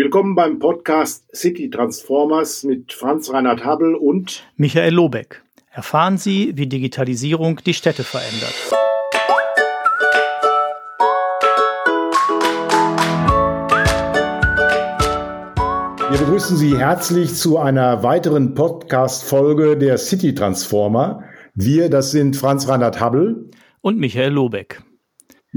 [0.00, 5.42] Willkommen beim Podcast City Transformers mit Franz Reinhard Habel und Michael Lobeck.
[5.72, 8.54] Erfahren Sie, wie Digitalisierung die Städte verändert.
[16.10, 21.24] Wir begrüßen Sie herzlich zu einer weiteren Podcast-Folge der City Transformer.
[21.54, 24.80] Wir, das sind Franz Reinhard Habel und Michael Lobeck.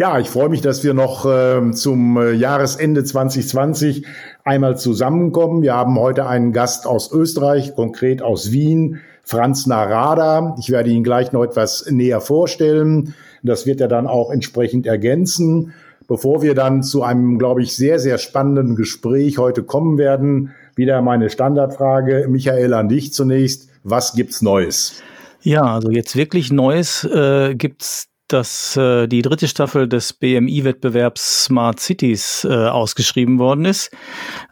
[0.01, 4.03] Ja, ich freue mich, dass wir noch äh, zum äh, Jahresende 2020
[4.43, 5.61] einmal zusammenkommen.
[5.61, 10.55] Wir haben heute einen Gast aus Österreich, konkret aus Wien, Franz Narada.
[10.57, 13.13] Ich werde ihn gleich noch etwas näher vorstellen.
[13.43, 15.75] Das wird er dann auch entsprechend ergänzen.
[16.07, 20.99] Bevor wir dann zu einem, glaube ich, sehr, sehr spannenden Gespräch heute kommen werden, wieder
[21.03, 22.25] meine Standardfrage.
[22.27, 23.69] Michael, an dich zunächst.
[23.83, 25.03] Was gibt's Neues?
[25.43, 31.79] Ja, also jetzt wirklich Neues äh, gibt's dass äh, die dritte Staffel des BMI-Wettbewerbs Smart
[31.79, 33.91] Cities äh, ausgeschrieben worden ist.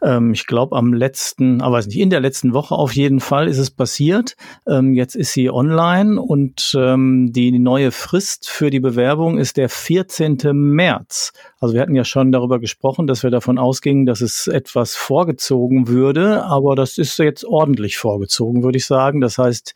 [0.02, 3.20] Ähm, ich glaube am letzten, aber ah, weiß nicht, in der letzten Woche auf jeden
[3.20, 4.36] Fall ist es passiert.
[4.66, 9.68] Ähm, jetzt ist sie online und ähm, die neue Frist für die Bewerbung ist der
[9.68, 10.38] 14.
[10.52, 11.32] März.
[11.60, 15.88] Also wir hatten ja schon darüber gesprochen, dass wir davon ausgingen, dass es etwas vorgezogen
[15.88, 19.20] würde, aber das ist jetzt ordentlich vorgezogen, würde ich sagen.
[19.20, 19.74] Das heißt,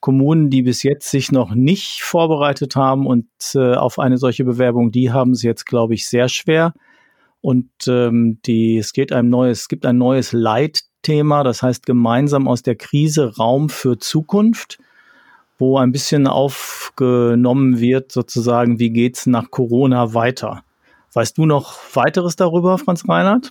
[0.00, 4.90] Kommunen, die bis jetzt sich noch nicht vorbereitet haben und äh, auf eine solche Bewerbung,
[4.90, 6.72] die haben es jetzt, glaube ich, sehr schwer.
[7.42, 12.48] Und ähm, die, es geht ein neues, es gibt ein neues Leitthema, das heißt gemeinsam
[12.48, 14.78] aus der Krise Raum für Zukunft,
[15.58, 20.64] wo ein bisschen aufgenommen wird, sozusagen, wie geht's nach Corona weiter?
[21.12, 23.50] Weißt du noch weiteres darüber, Franz Reinhardt?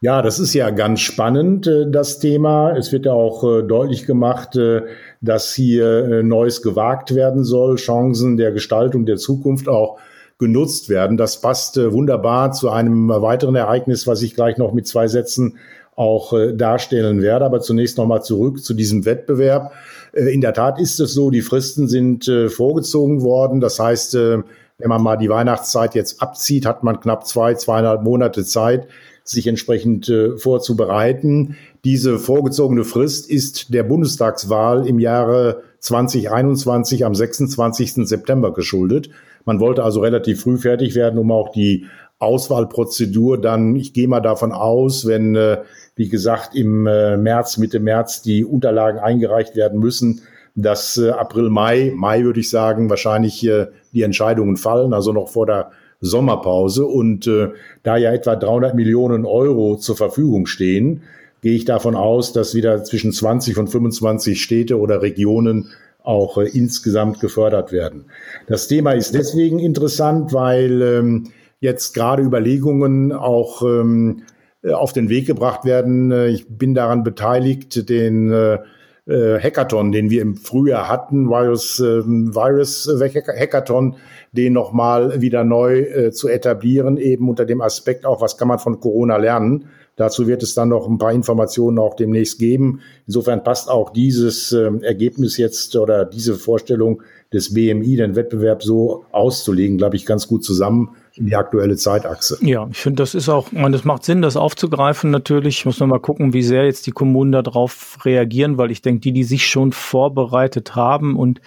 [0.00, 2.76] Ja, das ist ja ganz spannend, äh, das Thema.
[2.76, 4.82] Es wird ja auch äh, deutlich gemacht, äh,
[5.22, 9.98] dass hier Neues gewagt werden soll, Chancen der Gestaltung der Zukunft auch
[10.38, 11.16] genutzt werden.
[11.16, 15.56] Das passt wunderbar zu einem weiteren Ereignis, was ich gleich noch mit zwei Sätzen
[15.96, 17.46] auch darstellen werde.
[17.46, 19.72] Aber zunächst nochmal zurück zu diesem Wettbewerb.
[20.12, 23.60] In der Tat ist es so, die Fristen sind vorgezogen worden.
[23.60, 28.44] Das heißt, wenn man mal die Weihnachtszeit jetzt abzieht, hat man knapp zwei, zweieinhalb Monate
[28.44, 28.88] Zeit,
[29.24, 31.56] sich entsprechend äh, vorzubereiten.
[31.84, 38.06] Diese vorgezogene Frist ist der Bundestagswahl im Jahre 2021 am 26.
[38.06, 39.08] September geschuldet.
[39.46, 41.86] Man wollte also relativ früh fertig werden, um auch die
[42.18, 45.62] Auswahlprozedur dann, ich gehe mal davon aus, wenn, äh,
[45.96, 50.22] wie gesagt, im äh, März, Mitte März die Unterlagen eingereicht werden müssen,
[50.54, 55.28] dass äh, April, Mai, Mai würde ich sagen, wahrscheinlich äh, die Entscheidungen fallen, also noch
[55.28, 56.86] vor der Sommerpause.
[56.86, 57.50] Und äh,
[57.82, 61.02] da ja etwa 300 Millionen Euro zur Verfügung stehen,
[61.42, 65.70] gehe ich davon aus, dass wieder zwischen 20 und 25 Städte oder Regionen
[66.02, 68.06] auch äh, insgesamt gefördert werden.
[68.46, 74.22] Das Thema ist deswegen interessant, weil ähm, jetzt gerade Überlegungen auch ähm,
[74.62, 76.12] äh, auf den Weg gebracht werden.
[76.12, 78.58] Äh, ich bin daran beteiligt, den äh,
[79.06, 83.96] äh, Hackathon, den wir im Frühjahr hatten, Virus, äh, Virus Hackathon,
[84.32, 88.58] den nochmal wieder neu äh, zu etablieren, eben unter dem Aspekt auch, was kann man
[88.58, 89.66] von Corona lernen.
[89.96, 92.80] Dazu wird es dann noch ein paar Informationen auch demnächst geben.
[93.06, 99.04] Insofern passt auch dieses äh, Ergebnis jetzt oder diese Vorstellung des BMI, den Wettbewerb so
[99.12, 102.38] auszulegen, glaube ich, ganz gut zusammen in die aktuelle Zeitachse.
[102.40, 105.10] Ja, ich finde, das ist auch, man, das macht Sinn, das aufzugreifen.
[105.10, 109.00] Natürlich muss man mal gucken, wie sehr jetzt die Kommunen darauf reagieren, weil ich denke,
[109.00, 111.40] die, die sich schon vorbereitet haben und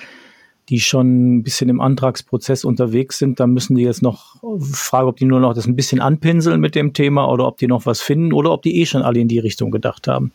[0.69, 5.17] die schon ein bisschen im Antragsprozess unterwegs sind, da müssen die jetzt noch fragen, ob
[5.17, 8.01] die nur noch das ein bisschen anpinseln mit dem Thema oder ob die noch was
[8.01, 10.31] finden oder ob die eh schon alle in die Richtung gedacht haben.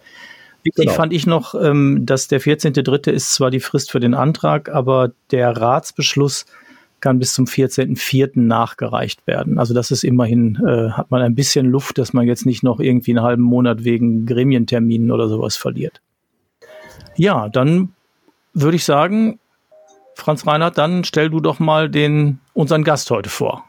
[0.64, 0.96] Wichtig genau.
[0.96, 3.10] fand ich noch, ähm, dass der 14.3.
[3.10, 6.46] ist zwar die Frist für den Antrag, aber der Ratsbeschluss
[7.02, 8.30] kann bis zum 14.04.
[8.40, 9.58] nachgereicht werden.
[9.58, 12.80] Also das ist immerhin, äh, hat man ein bisschen Luft, dass man jetzt nicht noch
[12.80, 16.00] irgendwie einen halben Monat wegen Gremienterminen oder sowas verliert.
[17.16, 17.90] Ja, dann
[18.54, 19.38] würde ich sagen,
[20.14, 23.64] Franz Reinhardt, dann stell du doch mal den, unseren Gast heute vor.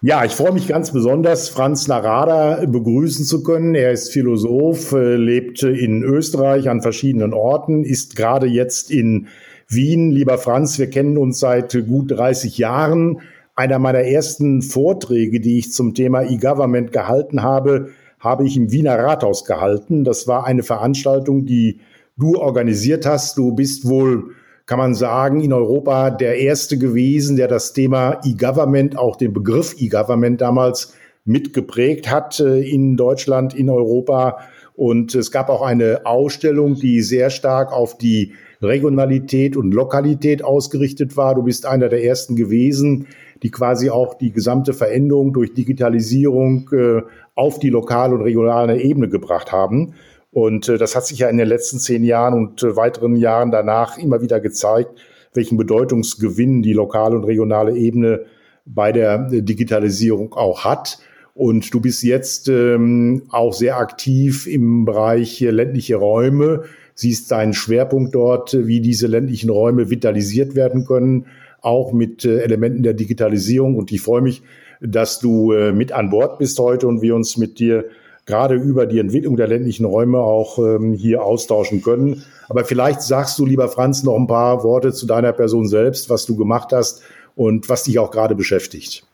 [0.00, 3.74] Ja, ich freue mich ganz besonders, Franz Narada begrüßen zu können.
[3.74, 9.28] Er ist Philosoph, äh, lebt in Österreich an verschiedenen Orten, ist gerade jetzt in
[9.68, 10.10] Wien.
[10.10, 13.20] Lieber Franz, wir kennen uns seit gut 30 Jahren.
[13.54, 17.90] Einer meiner ersten Vorträge, die ich zum Thema E-Government gehalten habe,
[18.20, 20.04] habe ich im Wiener Rathaus gehalten.
[20.04, 21.80] Das war eine Veranstaltung, die
[22.16, 23.38] du organisiert hast.
[23.38, 24.34] Du bist wohl
[24.66, 29.76] kann man sagen, in Europa der erste gewesen, der das Thema E-Government, auch den Begriff
[29.78, 34.38] E-Government damals mitgeprägt hat äh, in Deutschland, in Europa.
[34.74, 41.16] Und es gab auch eine Ausstellung, die sehr stark auf die Regionalität und Lokalität ausgerichtet
[41.16, 41.34] war.
[41.34, 43.06] Du bist einer der ersten gewesen,
[43.42, 47.02] die quasi auch die gesamte Veränderung durch Digitalisierung äh,
[47.34, 49.94] auf die lokale und regionale Ebene gebracht haben.
[50.30, 53.50] Und äh, das hat sich ja in den letzten zehn Jahren und äh, weiteren Jahren
[53.50, 54.90] danach immer wieder gezeigt,
[55.34, 58.24] welchen Bedeutungsgewinn die lokale und regionale Ebene
[58.64, 60.98] bei der Digitalisierung auch hat.
[61.34, 66.64] Und du bist jetzt ähm, auch sehr aktiv im Bereich ländliche Räume,
[66.96, 71.26] siehst deinen Schwerpunkt dort, wie diese ländlichen Räume vitalisiert werden können,
[71.60, 73.76] auch mit äh, Elementen der Digitalisierung.
[73.76, 74.42] Und ich freue mich,
[74.80, 77.84] dass du äh, mit an Bord bist heute und wir uns mit dir
[78.24, 82.24] gerade über die Entwicklung der ländlichen Räume auch ähm, hier austauschen können.
[82.48, 86.26] Aber vielleicht sagst du, lieber Franz, noch ein paar Worte zu deiner Person selbst, was
[86.26, 87.02] du gemacht hast
[87.36, 89.06] und was dich auch gerade beschäftigt.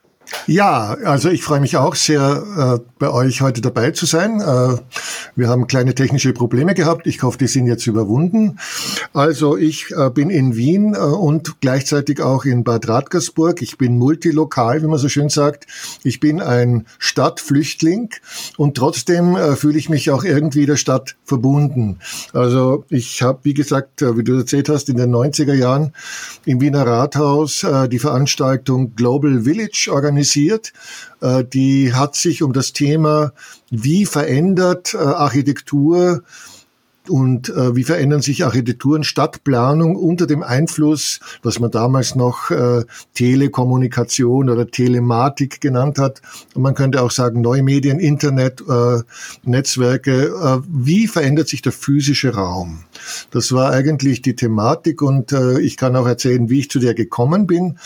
[0.47, 4.41] Ja, also ich freue mich auch sehr, äh, bei euch heute dabei zu sein.
[4.41, 4.77] Äh,
[5.37, 7.07] wir haben kleine technische Probleme gehabt.
[7.07, 8.59] Ich hoffe, die sind jetzt überwunden.
[9.13, 13.63] Also ich äh, bin in Wien äh, und gleichzeitig auch in Bad Radgersburg.
[13.63, 15.67] Ich bin multilokal, wie man so schön sagt.
[16.03, 18.11] Ich bin ein Stadtflüchtling
[18.57, 21.99] und trotzdem äh, fühle ich mich auch irgendwie der Stadt verbunden.
[22.33, 25.93] Also ich habe, wie gesagt, äh, wie du erzählt hast, in den 90er Jahren
[26.45, 30.73] im Wiener Rathaus die Veranstaltung Global Village organisiert organisiert.
[31.21, 33.33] Äh, die hat sich um das Thema,
[33.71, 36.23] wie verändert äh, Architektur
[37.09, 42.85] und äh, wie verändern sich Architekturen, Stadtplanung unter dem Einfluss, was man damals noch äh,
[43.15, 46.23] Telekommunikation oder Telematik genannt hat.
[46.55, 49.01] Man könnte auch sagen neue Medien, Internet, äh,
[49.43, 50.27] Netzwerke.
[50.27, 52.85] Äh, wie verändert sich der physische Raum?
[53.31, 56.95] Das war eigentlich die Thematik und äh, ich kann auch erzählen, wie ich zu der
[56.95, 57.79] gekommen bin.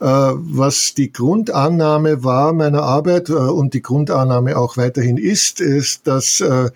[0.00, 6.06] Äh, was die Grundannahme war meiner Arbeit äh, und die Grundannahme auch weiterhin ist, ist,
[6.06, 6.70] dass äh,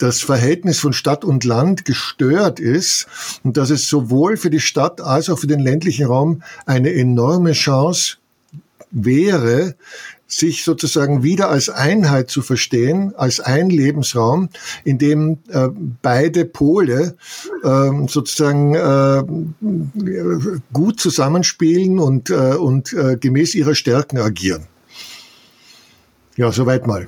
[0.00, 3.06] das Verhältnis von Stadt und Land gestört ist
[3.44, 7.52] und dass es sowohl für die Stadt als auch für den ländlichen Raum eine enorme
[7.52, 8.16] Chance
[8.90, 9.76] wäre,
[10.26, 14.48] sich sozusagen wieder als Einheit zu verstehen, als ein Lebensraum,
[14.84, 15.68] in dem äh,
[16.02, 17.16] beide Pole
[17.62, 19.22] äh, sozusagen äh,
[20.72, 24.66] gut zusammenspielen und, äh, und äh, gemäß ihrer Stärken agieren.
[26.36, 27.06] Ja, soweit mal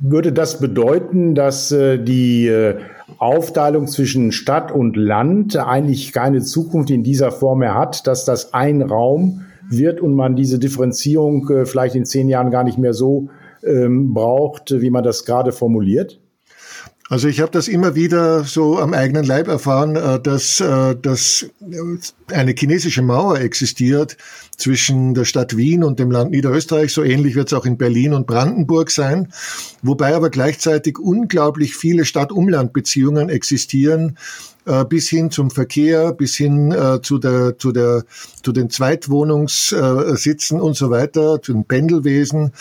[0.00, 2.78] würde das bedeuten, dass äh, die äh,
[3.18, 8.54] Aufteilung zwischen Stadt und Land eigentlich keine Zukunft in dieser Form mehr hat, dass das
[8.54, 12.94] ein Raum wird und man diese Differenzierung äh, vielleicht in zehn Jahren gar nicht mehr
[12.94, 13.28] so
[13.62, 16.18] ähm, braucht, wie man das gerade formuliert?
[17.10, 21.50] Also ich habe das immer wieder so am eigenen Leib erfahren, äh, dass, äh, dass
[22.28, 24.16] eine chinesische Mauer existiert
[24.56, 26.92] zwischen der Stadt Wien und dem Land Niederösterreich.
[26.92, 29.32] So ähnlich wird es auch in Berlin und Brandenburg sein,
[29.82, 34.16] wobei aber gleichzeitig unglaublich viele Stadt-Umland-Beziehungen existieren,
[34.88, 38.04] bis hin zum Verkehr, bis hin äh, zu, der, zu, der,
[38.42, 42.52] zu den Zweitwohnungssitzen und so weiter, zu den Pendelwesen,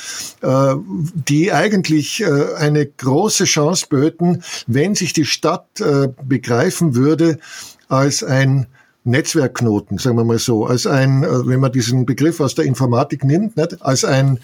[0.41, 0.75] äh,
[1.13, 7.39] die eigentlich äh, eine große Chance böten, wenn sich die Stadt äh, begreifen würde
[7.87, 8.67] als ein
[9.03, 13.23] Netzwerkknoten, sagen wir mal so, als ein, äh, wenn man diesen Begriff aus der Informatik
[13.23, 14.39] nimmt, nicht, als ein,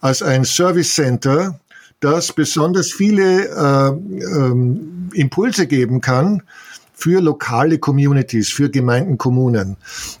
[0.00, 1.60] als ein Service Center,
[2.00, 6.42] das besonders viele äh, ähm, Impulse geben kann,
[7.00, 9.76] für lokale Communities, für Gemeinden, Kommunen.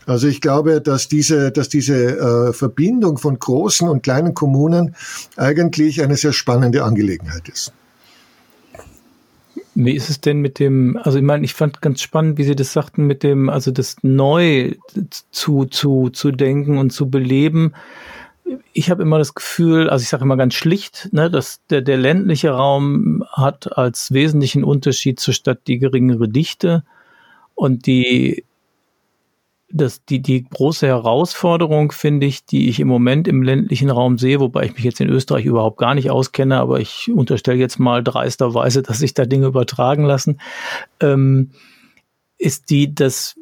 [0.06, 4.94] Also ich glaube, dass diese, dass diese äh, Verbindung von großen und kleinen Kommunen
[5.36, 7.72] eigentlich eine sehr spannende Angelegenheit ist.
[9.74, 12.56] Wie ist es denn mit dem, also ich meine, ich fand ganz spannend, wie Sie
[12.56, 14.74] das sagten, mit dem, also das neu
[15.30, 17.72] zu, zu, zu denken und zu beleben
[18.72, 21.96] ich habe immer das Gefühl, also ich sage immer ganz schlicht, ne, dass der, der
[21.96, 26.84] ländliche Raum hat als wesentlichen Unterschied zur Stadt die geringere Dichte
[27.54, 28.44] und die
[29.72, 34.40] das, die, die große Herausforderung, finde ich, die ich im Moment im ländlichen Raum sehe,
[34.40, 38.02] wobei ich mich jetzt in Österreich überhaupt gar nicht auskenne, aber ich unterstelle jetzt mal
[38.02, 40.40] dreisterweise, dass sich da Dinge übertragen lassen,
[40.98, 41.52] ähm,
[42.36, 43.36] ist die, dass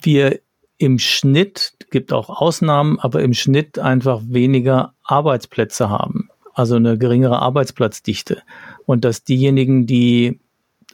[0.00, 0.40] wir
[0.78, 7.40] im Schnitt, gibt auch Ausnahmen, aber im Schnitt einfach weniger Arbeitsplätze haben, also eine geringere
[7.40, 8.42] Arbeitsplatzdichte.
[8.84, 10.38] Und dass diejenigen, die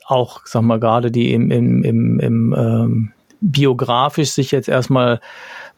[0.06, 5.20] auch, sag mal, gerade die im, im, im, im ähm, biografisch sich jetzt erstmal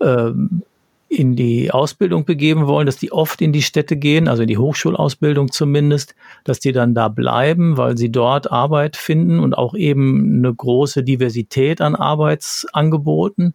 [0.01, 0.63] ähm,
[1.09, 4.59] in die Ausbildung begeben wollen, dass die oft in die Städte gehen, also in die
[4.59, 10.39] Hochschulausbildung zumindest, dass die dann da bleiben, weil sie dort Arbeit finden und auch eben
[10.39, 13.55] eine große Diversität an Arbeitsangeboten.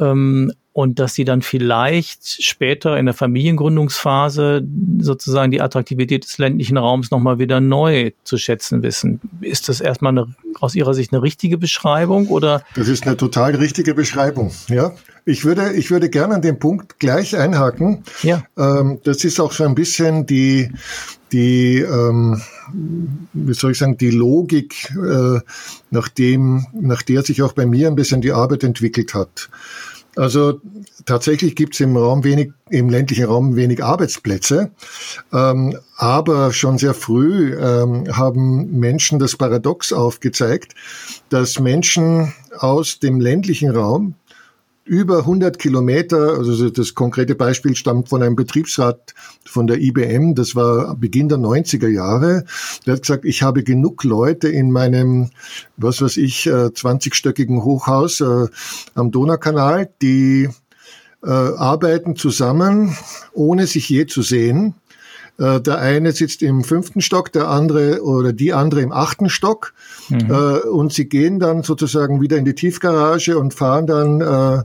[0.00, 4.64] Ähm, und dass sie dann vielleicht später in der Familiengründungsphase
[5.00, 9.20] sozusagen die Attraktivität des ländlichen Raums nochmal wieder neu zu schätzen wissen.
[9.40, 12.62] Ist das erstmal eine, aus Ihrer Sicht eine richtige Beschreibung oder?
[12.76, 14.92] Das ist eine total richtige Beschreibung, ja.
[15.24, 18.04] Ich würde, ich würde gerne an dem Punkt gleich einhaken.
[18.22, 18.44] Ja.
[18.56, 20.70] Ähm, das ist auch so ein bisschen die,
[21.32, 22.40] die, ähm,
[23.32, 25.40] wie soll ich sagen, die Logik, äh,
[25.90, 29.50] nach dem, nach der sich auch bei mir ein bisschen die Arbeit entwickelt hat.
[30.16, 30.60] Also
[31.06, 34.70] tatsächlich gibt es im Raum wenig, im ländlichen Raum wenig Arbeitsplätze,
[35.32, 40.74] ähm, aber schon sehr früh ähm, haben Menschen das Paradox aufgezeigt,
[41.28, 44.14] dass Menschen aus dem ländlichen Raum
[44.88, 49.14] über 100 Kilometer, also das konkrete Beispiel stammt von einem Betriebsrat
[49.44, 52.44] von der IBM, das war Beginn der 90er Jahre.
[52.86, 55.30] Der hat gesagt, ich habe genug Leute in meinem,
[55.76, 58.46] was weiß ich, 20-stöckigen äh, Hochhaus äh,
[58.94, 60.48] am Donaukanal, die
[61.22, 62.96] äh, arbeiten zusammen,
[63.32, 64.74] ohne sich je zu sehen
[65.38, 69.72] äh, der eine sitzt im fünften Stock, der andere oder die andere im achten Stock.
[70.08, 70.30] Mhm.
[70.30, 74.64] Äh, und sie gehen dann sozusagen wieder in die Tiefgarage und fahren dann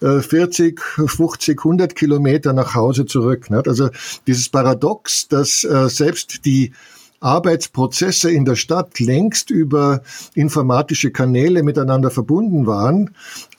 [0.00, 3.48] 40, 50, 100 Kilometer nach Hause zurück.
[3.50, 3.90] Also
[4.26, 6.72] dieses Paradox, dass äh, selbst die
[7.22, 10.02] Arbeitsprozesse in der Stadt längst über
[10.34, 13.10] informatische Kanäle miteinander verbunden waren,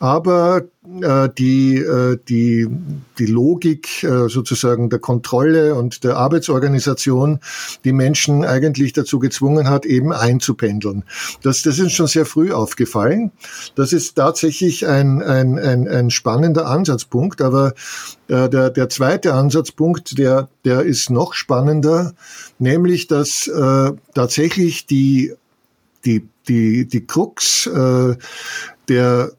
[0.03, 0.63] aber
[1.01, 2.67] äh, die, äh, die,
[3.17, 7.39] die Logik äh, sozusagen der Kontrolle und der Arbeitsorganisation
[7.85, 11.05] die Menschen eigentlich dazu gezwungen hat, eben einzupendeln.
[11.41, 13.31] Das, das ist schon sehr früh aufgefallen.
[13.75, 17.73] Das ist tatsächlich ein, ein, ein, ein spannender Ansatzpunkt, aber
[18.27, 22.13] äh, der, der zweite Ansatzpunkt, der, der ist noch spannender,
[22.59, 25.33] nämlich dass äh, tatsächlich die,
[26.03, 28.17] die, die, die Krux äh,
[28.89, 29.31] der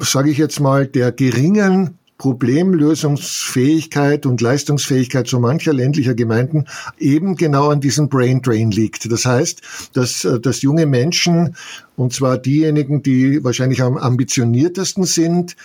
[0.00, 6.66] sage ich jetzt mal, der geringen Problemlösungsfähigkeit und Leistungsfähigkeit so mancher ländlicher Gemeinden
[6.98, 9.10] eben genau an diesem Brain Drain liegt.
[9.10, 11.56] Das heißt, dass, äh, dass junge Menschen,
[11.96, 15.56] und zwar diejenigen, die wahrscheinlich am ambitioniertesten sind,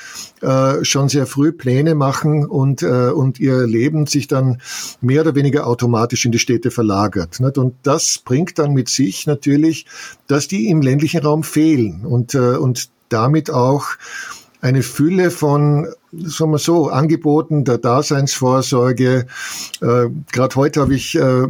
[0.41, 4.61] äh, schon sehr früh Pläne machen und, und ihr Leben sich dann
[5.01, 7.39] mehr oder weniger automatisch in die Städte verlagert.
[7.39, 9.85] Und das bringt dann mit sich natürlich,
[10.27, 13.87] dass die im ländlichen Raum fehlen und, und damit auch
[14.61, 19.27] eine Fülle von sagen wir so, Angeboten der Daseinsvorsorge.
[19.81, 21.47] Äh, Gerade heute habe ich äh,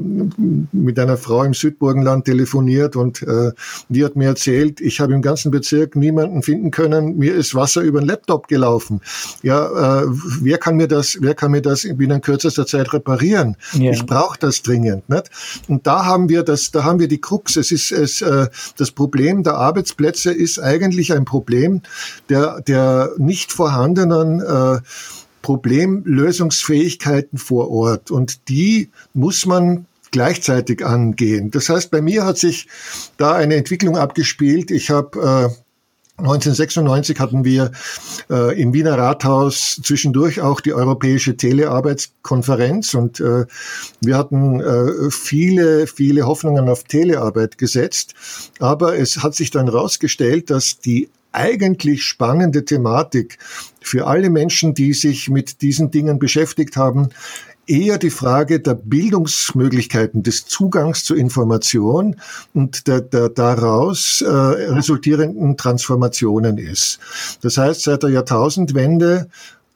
[0.71, 3.51] mit einer Frau im Südburgenland telefoniert und äh,
[3.87, 7.81] die hat mir erzählt, ich habe im ganzen Bezirk niemanden finden können, mir ist Wasser
[7.81, 9.01] über den Laptop gelaufen.
[9.43, 10.05] Ja, äh,
[10.41, 13.55] wer kann mir das, wer kann mir das binnen kürzester Zeit reparieren?
[13.73, 13.91] Ja.
[13.91, 15.07] Ich brauche das dringend.
[15.09, 15.29] Nicht?
[15.67, 17.55] Und da haben wir das, da haben wir die Krux.
[17.55, 18.47] Es ist es, äh,
[18.77, 21.81] das Problem der Arbeitsplätze ist eigentlich ein Problem
[22.29, 24.79] der, der nicht vorhandenen äh,
[25.41, 28.11] Problemlösungsfähigkeiten vor Ort.
[28.11, 31.51] Und die muss man gleichzeitig angehen.
[31.51, 32.67] Das heißt, bei mir hat sich
[33.17, 34.71] da eine Entwicklung abgespielt.
[34.71, 35.55] Ich habe äh,
[36.19, 37.71] 1996 hatten wir
[38.29, 43.45] äh, im Wiener Rathaus zwischendurch auch die Europäische Telearbeitskonferenz und äh,
[44.01, 48.15] wir hatten äh, viele, viele Hoffnungen auf Telearbeit gesetzt.
[48.59, 53.37] Aber es hat sich dann herausgestellt, dass die eigentlich spannende Thematik
[53.81, 57.09] für alle Menschen, die sich mit diesen Dingen beschäftigt haben,
[57.69, 62.15] eher die Frage der Bildungsmöglichkeiten, des Zugangs zu Information
[62.53, 66.99] und der, der daraus äh, resultierenden Transformationen ist.
[67.41, 69.29] Das heißt, seit der Jahrtausendwende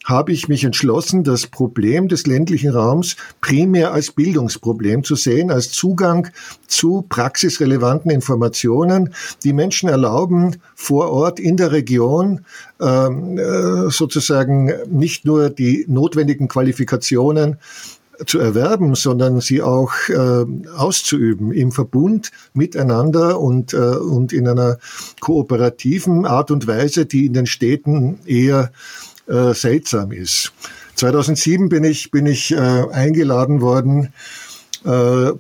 [0.03, 5.71] habe ich mich entschlossen, das Problem des ländlichen Raums primär als Bildungsproblem zu sehen, als
[5.71, 6.29] Zugang
[6.67, 12.45] zu praxisrelevanten Informationen, die Menschen erlauben, vor Ort in der Region
[12.81, 17.57] ähm, äh, sozusagen nicht nur die notwendigen Qualifikationen
[18.25, 20.45] zu erwerben, sondern sie auch äh,
[20.77, 24.77] auszuüben im Verbund miteinander und, äh, und in einer
[25.19, 28.71] kooperativen Art und Weise, die in den Städten eher
[29.27, 30.51] äh, seltsam ist.
[30.95, 34.13] 2007 bin ich, bin ich äh, eingeladen worden
[34.85, 35.31] äh,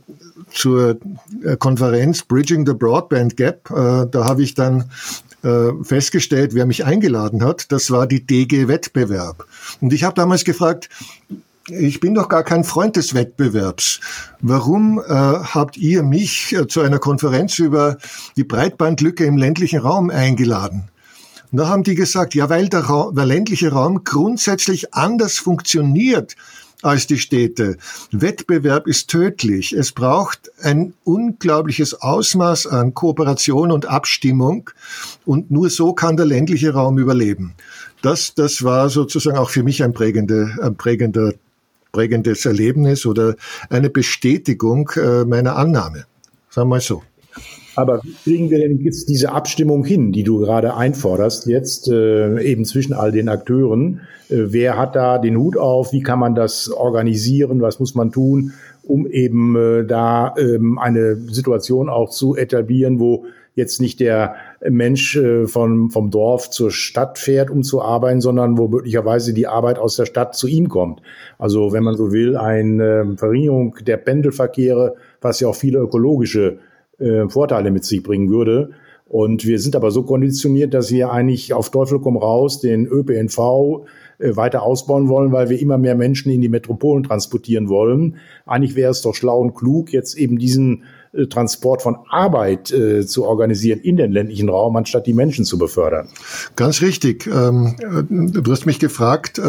[0.51, 0.97] zur
[1.43, 3.69] äh, Konferenz Bridging the Broadband Gap.
[3.69, 4.89] Äh, da habe ich dann
[5.43, 7.71] äh, festgestellt, wer mich eingeladen hat.
[7.71, 9.45] Das war die DG Wettbewerb.
[9.81, 10.89] Und ich habe damals gefragt,
[11.69, 14.01] ich bin doch gar kein Freund des Wettbewerbs.
[14.41, 17.97] Warum äh, habt ihr mich äh, zu einer Konferenz über
[18.35, 20.89] die Breitbandlücke im ländlichen Raum eingeladen?
[21.53, 26.35] Und da haben die gesagt, ja, weil der, Raum, der ländliche Raum grundsätzlich anders funktioniert
[26.81, 27.77] als die Städte.
[28.11, 29.71] Wettbewerb ist tödlich.
[29.71, 34.71] Es braucht ein unglaubliches Ausmaß an Kooperation und Abstimmung
[35.25, 37.53] und nur so kann der ländliche Raum überleben.
[38.01, 41.33] Das, das war sozusagen auch für mich ein, prägende, ein prägender,
[41.91, 43.35] prägendes Erlebnis oder
[43.69, 46.07] eine Bestätigung äh, meiner Annahme.
[46.49, 47.03] Sagen wir mal so.
[47.75, 52.41] Aber wie kriegen wir denn jetzt diese Abstimmung hin, die du gerade einforderst, jetzt äh,
[52.41, 54.01] eben zwischen all den Akteuren?
[54.29, 55.91] Äh, wer hat da den Hut auf?
[55.91, 57.61] Wie kann man das organisieren?
[57.61, 58.53] Was muss man tun,
[58.83, 63.25] um eben äh, da ähm, eine Situation auch zu etablieren, wo
[63.55, 64.35] jetzt nicht der
[64.67, 69.47] Mensch äh, vom, vom Dorf zur Stadt fährt, um zu arbeiten, sondern wo möglicherweise die
[69.47, 71.01] Arbeit aus der Stadt zu ihm kommt.
[71.37, 76.57] Also wenn man so will, eine Verringerung der Pendelverkehre, was ja auch viele ökologische
[76.99, 78.71] äh, Vorteile mit sich bringen würde.
[79.05, 83.85] Und wir sind aber so konditioniert, dass wir eigentlich auf Teufel komm raus den ÖPNV
[84.17, 88.17] äh, weiter ausbauen wollen, weil wir immer mehr Menschen in die Metropolen transportieren wollen.
[88.45, 93.05] Eigentlich wäre es doch schlau und klug, jetzt eben diesen äh, Transport von Arbeit äh,
[93.05, 96.09] zu organisieren in den ländlichen Raum, anstatt die Menschen zu befördern.
[96.55, 97.27] Ganz richtig.
[97.27, 99.39] Ähm, äh, du hast mich gefragt,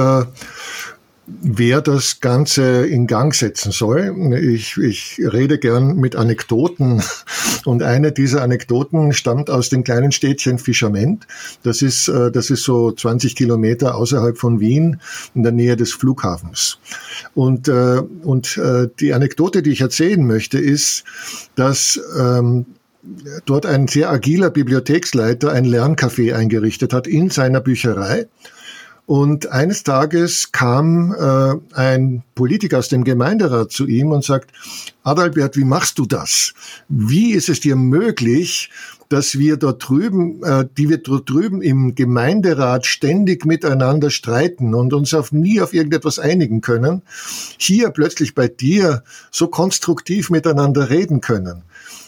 [1.27, 4.15] wer das Ganze in Gang setzen soll.
[4.41, 7.03] Ich, ich rede gern mit Anekdoten
[7.65, 11.27] und eine dieser Anekdoten stammt aus dem kleinen Städtchen Fischerment.
[11.63, 15.01] Das ist, äh, das ist so 20 Kilometer außerhalb von Wien
[15.35, 16.79] in der Nähe des Flughafens.
[17.35, 21.05] Und, äh, und äh, die Anekdote, die ich erzählen möchte, ist,
[21.55, 22.67] dass ähm,
[23.45, 28.27] dort ein sehr agiler Bibliotheksleiter ein Lerncafé eingerichtet hat in seiner Bücherei
[29.07, 34.51] und eines Tages kam äh, ein Politiker aus dem Gemeinderat zu ihm und sagt,
[35.03, 36.55] Adalbert, wie machst du das?
[36.89, 38.71] Wie ist es dir möglich,
[39.11, 44.95] dass wir dort drüben, äh, die wir dort drüben im Gemeinderat ständig miteinander streiten und
[44.95, 47.03] uns auf nie auf irgendetwas einigen können,
[47.59, 51.63] hier plötzlich bei dir so konstruktiv miteinander reden können?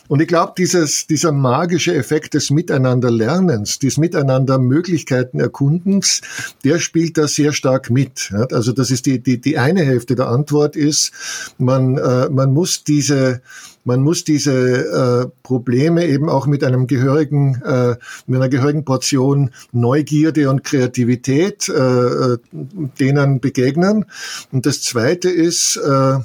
[0.08, 6.20] Und ich glaube, dieses, dieser magische Effekt des Miteinanderlernens, des Miteinander Möglichkeiten erkundens,
[6.64, 8.32] der spielt da sehr stark mit.
[8.52, 11.12] Also das ist die, die, die eine Hälfte der Antwort ist,
[11.58, 13.40] man, äh, man muss diese,
[13.84, 17.96] man muss diese äh, Probleme eben auch mit einem gehörigen, äh,
[18.26, 24.06] mit einer gehörigen Portion Neugierde und Kreativität äh, äh denen begegnen.
[24.52, 26.18] Und das zweite ist, äh,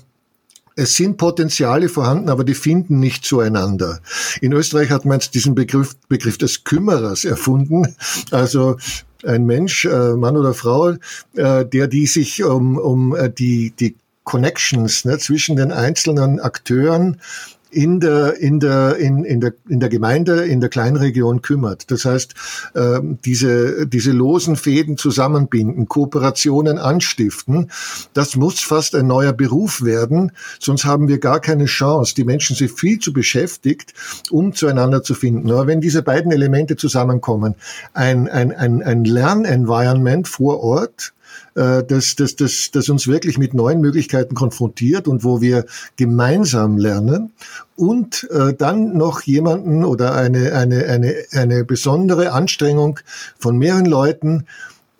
[0.75, 3.99] es sind Potenziale vorhanden, aber die finden nicht zueinander.
[4.41, 7.95] In Österreich hat man jetzt diesen Begriff, Begriff des Kümmerers erfunden.
[8.31, 8.77] Also
[9.23, 10.95] ein Mensch, äh, Mann oder Frau,
[11.35, 17.19] äh, der die sich um, um äh, die, die Connections ne, zwischen den einzelnen Akteuren
[17.71, 21.89] in der, in der, in, in der, in der Gemeinde, in der Kleinregion kümmert.
[21.89, 22.35] Das heißt,
[22.73, 27.71] äh, diese, diese losen Fäden zusammenbinden, Kooperationen anstiften,
[28.13, 32.13] das muss fast ein neuer Beruf werden, sonst haben wir gar keine Chance.
[32.15, 33.93] Die Menschen sind viel zu beschäftigt,
[34.29, 35.49] um zueinander zu finden.
[35.49, 37.55] Aber wenn diese beiden Elemente zusammenkommen,
[37.93, 41.13] ein, ein, ein, ein Lernenvironment vor Ort,
[41.55, 45.65] äh, das, das, das, das uns wirklich mit neuen Möglichkeiten konfrontiert und wo wir
[45.95, 47.33] gemeinsam lernen
[47.75, 52.99] und äh, dann noch jemanden oder eine, eine, eine, eine besondere Anstrengung
[53.37, 54.45] von mehreren Leuten,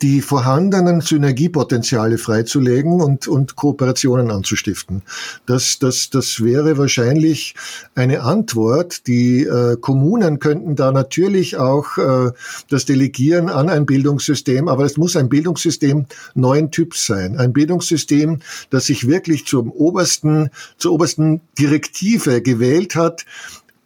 [0.02, 5.02] die vorhandenen Synergiepotenziale freizulegen und, und Kooperationen anzustiften.
[5.46, 7.54] Das, das, das wäre wahrscheinlich
[7.94, 9.06] eine Antwort.
[9.06, 12.32] Die äh, Kommunen könnten da natürlich auch äh,
[12.68, 17.38] das delegieren an ein Bildungssystem, aber es muss ein Bildungssystem neuen Typs sein.
[17.38, 23.24] Ein Bildungssystem, das sich wirklich zum obersten, zur obersten Direktive gewählt hat,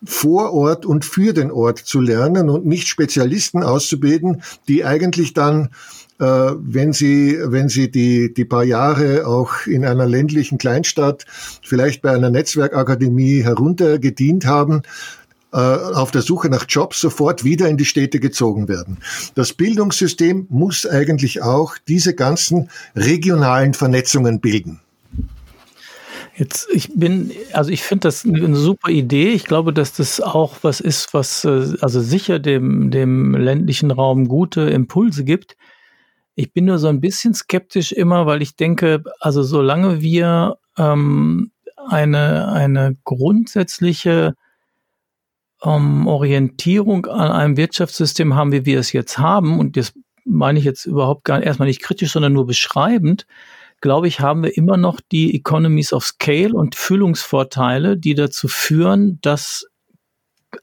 [0.04, 5.70] vor Ort und für den Ort zu lernen und nicht Spezialisten auszubilden, die eigentlich dann
[6.18, 11.26] wenn Sie, wenn Sie die, die paar Jahre auch in einer ländlichen Kleinstadt,
[11.62, 14.82] vielleicht bei einer Netzwerkakademie heruntergedient haben,
[15.52, 18.98] äh, auf der Suche nach Jobs sofort wieder in die Städte gezogen werden.
[19.36, 24.80] Das Bildungssystem muss eigentlich auch diese ganzen regionalen Vernetzungen bilden.
[26.36, 29.30] Jetzt, ich bin, also ich finde das eine super Idee.
[29.30, 34.28] Ich glaube, dass das auch was ist, was äh, also sicher dem, dem ländlichen Raum
[34.28, 35.56] gute Impulse gibt.
[36.36, 41.50] Ich bin nur so ein bisschen skeptisch immer, weil ich denke, also solange wir ähm,
[41.88, 44.34] eine, eine grundsätzliche
[45.64, 49.94] ähm, Orientierung an einem Wirtschaftssystem haben, wie wir es jetzt haben, und das
[50.26, 53.26] meine ich jetzt überhaupt gar erstmal nicht kritisch, sondern nur beschreibend,
[53.80, 59.18] glaube ich, haben wir immer noch die Economies of Scale und Füllungsvorteile, die dazu führen,
[59.22, 59.66] dass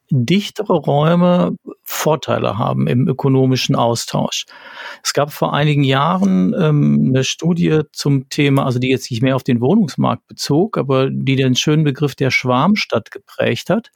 [0.10, 4.46] dichtere Räume Vorteile haben im ökonomischen Austausch.
[5.04, 9.36] Es gab vor einigen Jahren ähm, eine Studie zum Thema, also die jetzt nicht mehr
[9.36, 13.90] auf den Wohnungsmarkt bezog, aber die den schönen Begriff der Schwarmstadt geprägt hat.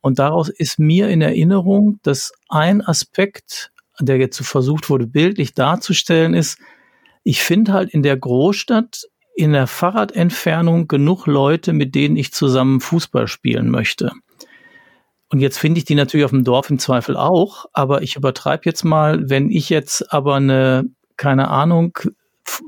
[0.00, 5.54] Und daraus ist mir in Erinnerung, dass ein Aspekt, der jetzt so versucht wurde, bildlich
[5.54, 6.58] darzustellen, ist,
[7.24, 9.02] ich finde halt in der Großstadt
[9.34, 14.12] in der Fahrradentfernung genug Leute, mit denen ich zusammen Fußball spielen möchte.
[15.32, 18.64] Und jetzt finde ich die natürlich auf dem Dorf im Zweifel auch, aber ich übertreibe
[18.66, 20.84] jetzt mal, wenn ich jetzt aber eine,
[21.16, 21.98] keine Ahnung,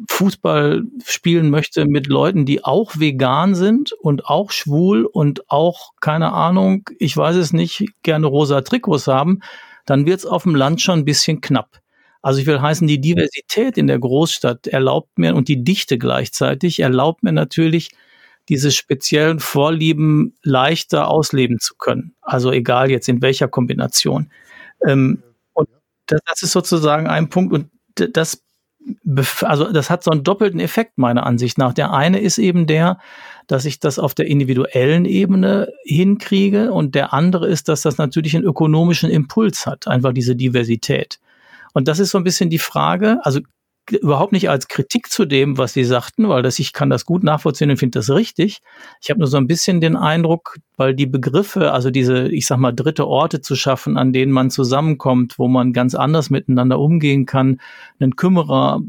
[0.09, 6.33] Fußball spielen möchte mit Leuten, die auch vegan sind und auch schwul und auch, keine
[6.33, 9.41] Ahnung, ich weiß es nicht, gerne rosa Trikots haben,
[9.85, 11.81] dann wird es auf dem Land schon ein bisschen knapp.
[12.23, 16.81] Also ich will heißen, die Diversität in der Großstadt erlaubt mir und die Dichte gleichzeitig
[16.81, 17.91] erlaubt mir natürlich,
[18.49, 22.15] diese speziellen Vorlieben leichter ausleben zu können.
[22.21, 24.31] Also egal jetzt in welcher Kombination.
[24.87, 25.69] Ähm, und
[26.07, 28.43] das, das ist sozusagen ein Punkt und das
[29.43, 31.73] also das hat so einen doppelten Effekt meiner Ansicht nach.
[31.73, 32.99] Der eine ist eben der,
[33.47, 38.37] dass ich das auf der individuellen Ebene hinkriege und der andere ist, dass das natürlich
[38.37, 41.19] einen ökonomischen Impuls hat, einfach diese Diversität.
[41.73, 43.41] Und das ist so ein bisschen die Frage, also
[43.91, 47.23] überhaupt nicht als Kritik zu dem, was Sie sagten, weil das, ich kann das gut
[47.23, 48.61] nachvollziehen und finde das richtig.
[49.03, 52.59] Ich habe nur so ein bisschen den Eindruck, weil die Begriffe, also diese, ich sag
[52.59, 57.27] mal, dritte Orte zu schaffen, an denen man zusammenkommt, wo man ganz anders miteinander umgehen
[57.27, 57.61] kann,
[57.99, 58.81] einen Kümmerer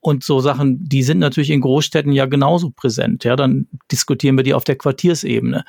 [0.00, 3.24] und so Sachen, die sind natürlich in Großstädten ja genauso präsent.
[3.24, 5.64] Ja, dann diskutieren wir die auf der Quartiersebene.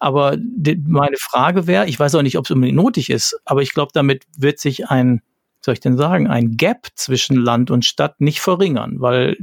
[0.00, 3.62] Aber die, meine Frage wäre, ich weiß auch nicht, ob es unbedingt notig ist, aber
[3.62, 5.22] ich glaube, damit wird sich ein
[5.64, 9.36] soll ich denn sagen, ein Gap zwischen Land und Stadt nicht verringern, weil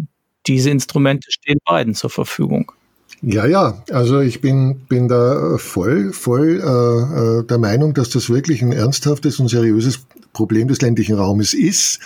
[0.48, 2.72] diese Instrumente stehen beiden zur Verfügung.
[3.24, 8.30] Ja, ja, also ich bin, bin da voll, voll äh, äh, der Meinung, dass das
[8.30, 10.00] wirklich ein ernsthaftes und seriöses
[10.34, 12.00] Problem des ländlichen Raumes ist,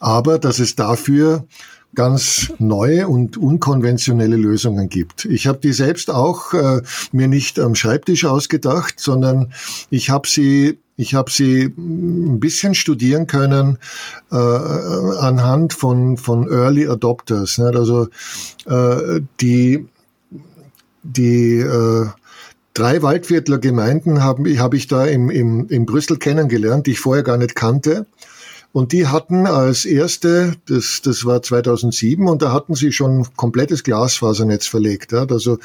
[0.00, 1.46] aber dass es dafür
[1.94, 5.24] ganz neue und unkonventionelle Lösungen gibt.
[5.26, 9.52] Ich habe die selbst auch äh, mir nicht am Schreibtisch ausgedacht, sondern
[9.90, 13.78] ich habe sie ich habe sie ein bisschen studieren können
[14.30, 17.58] äh, anhand von, von Early Adopters.
[17.58, 17.76] Nicht?
[17.76, 18.08] Also
[18.66, 19.86] äh, die,
[21.02, 22.06] die äh,
[22.72, 27.24] drei Waldviertler Gemeinden habe hab ich da im, im, in Brüssel kennengelernt, die ich vorher
[27.24, 28.06] gar nicht kannte.
[28.72, 33.84] Und die hatten als erste, das, das war 2007, und da hatten sie schon komplettes
[33.84, 35.12] Glasfasernetz verlegt.
[35.12, 35.26] Ja.
[35.26, 35.58] Also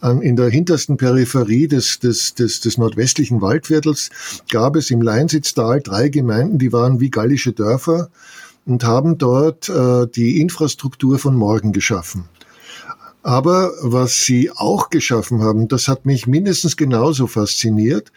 [0.00, 4.10] an, in der hintersten Peripherie des, des, des, des nordwestlichen Waldviertels
[4.50, 8.10] gab es im Leinsitztal drei Gemeinden, die waren wie gallische Dörfer
[8.64, 12.28] und haben dort äh, die Infrastruktur von morgen geschaffen.
[13.22, 18.10] Aber was sie auch geschaffen haben, das hat mich mindestens genauso fasziniert,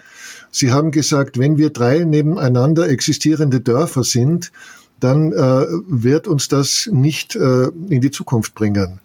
[0.55, 4.53] Sie haben gesagt, wenn wir drei nebeneinander existierende Dörfer sind,
[5.01, 9.01] dann äh, wird uns das nicht äh, in die Zukunft bringen.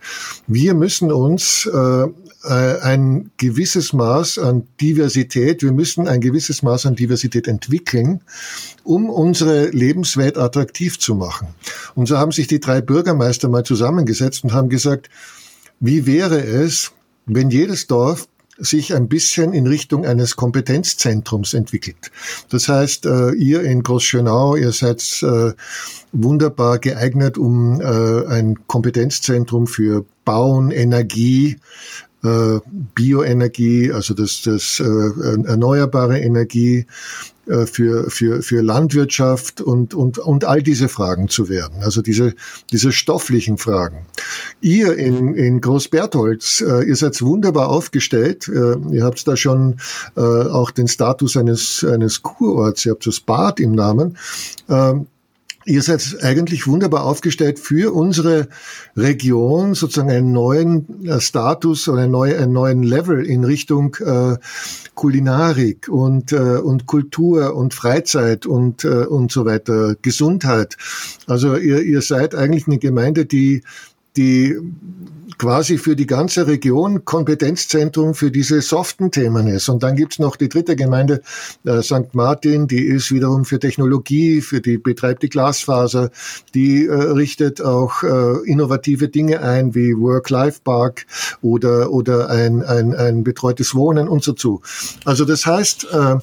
[0.47, 2.05] Wir müssen uns äh,
[2.45, 8.21] äh, ein gewisses Maß an Diversität, wir müssen ein gewisses Maß an Diversität entwickeln,
[8.85, 11.49] um unsere Lebenswelt attraktiv zu machen.
[11.97, 15.11] Und so haben sich die drei Bürgermeister mal zusammengesetzt und haben gesagt,
[15.81, 16.93] wie wäre es,
[17.27, 18.29] wenn jedes Dorf
[18.61, 22.11] sich ein bisschen in Richtung eines Kompetenzzentrums entwickelt.
[22.51, 25.53] Das heißt, äh, ihr in Großschönau, ihr seid äh,
[26.13, 31.57] wunderbar geeignet, um äh, ein Kompetenzzentrum für Bauen, Energie,
[32.23, 36.87] Bioenergie, also das, das erneuerbare Energie,
[37.51, 41.83] äh, für, für, für Landwirtschaft und, und, und all diese Fragen zu werden.
[41.83, 42.35] Also diese,
[42.71, 44.07] diese stofflichen Fragen.
[44.61, 48.47] Ihr in, in Großbertholz, äh, ihr seid wunderbar aufgestellt.
[48.47, 49.81] Äh, ihr habt da schon
[50.17, 52.87] äh, auch den Status eines, eines Kurorts.
[52.87, 54.17] Ihr habt das Bad im Namen.
[54.69, 55.07] Ähm,
[55.71, 58.49] Ihr seid eigentlich wunderbar aufgestellt für unsere
[58.97, 64.37] Region, sozusagen einen neuen äh, Status oder einen neuen, einen neuen Level in Richtung äh,
[64.97, 70.77] Kulinarik und, äh, und Kultur und Freizeit und, äh, und so weiter, Gesundheit.
[71.29, 73.63] Also ihr, ihr seid eigentlich eine Gemeinde, die
[74.21, 74.55] die
[75.39, 79.71] quasi für die ganze Region Kompetenzzentrum für diese soften Themen ist.
[79.71, 81.23] Und dann gibt's noch die dritte Gemeinde,
[81.65, 82.13] äh, St.
[82.15, 86.11] Martin, die ist wiederum für Technologie, für die betreibt die Glasfaser,
[86.53, 91.07] die äh, richtet auch äh, innovative Dinge ein, wie Work-Life-Park
[91.41, 94.61] oder, oder ein, ein, ein betreutes Wohnen und so zu.
[95.07, 96.17] Also das heißt, äh,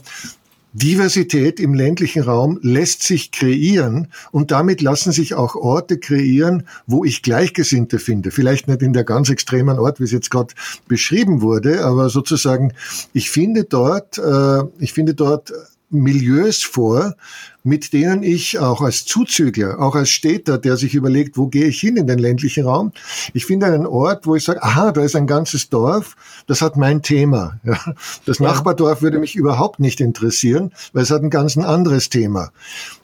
[0.77, 7.03] Diversität im ländlichen Raum lässt sich kreieren und damit lassen sich auch Orte kreieren, wo
[7.03, 8.29] ich Gleichgesinnte finde.
[8.29, 10.53] Vielleicht nicht in der ganz extremen Ort, wie es jetzt gerade
[10.87, 12.73] beschrieben wurde, aber sozusagen,
[13.11, 15.51] ich finde dort, äh, ich finde dort
[15.89, 17.15] Milieus vor,
[17.63, 21.79] mit denen ich auch als Zuzügler, auch als Städter, der sich überlegt, wo gehe ich
[21.79, 22.91] hin in den ländlichen Raum,
[23.33, 26.15] ich finde einen Ort, wo ich sage, aha, da ist ein ganzes Dorf,
[26.47, 27.59] das hat mein Thema.
[27.63, 27.77] Ja.
[28.25, 28.47] Das ja.
[28.47, 32.51] Nachbardorf würde mich überhaupt nicht interessieren, weil es hat ein ganz anderes Thema.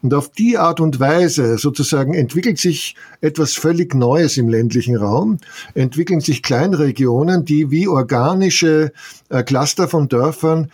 [0.02, 5.39] Und auf die Art und Weise sozusagen entwickelt sich etwas völlig Neues im ländlichen Raum,
[5.74, 8.91] entwickeln sich Kleinregionen, die wie organische
[9.30, 10.72] äh, Cluster von Dörfern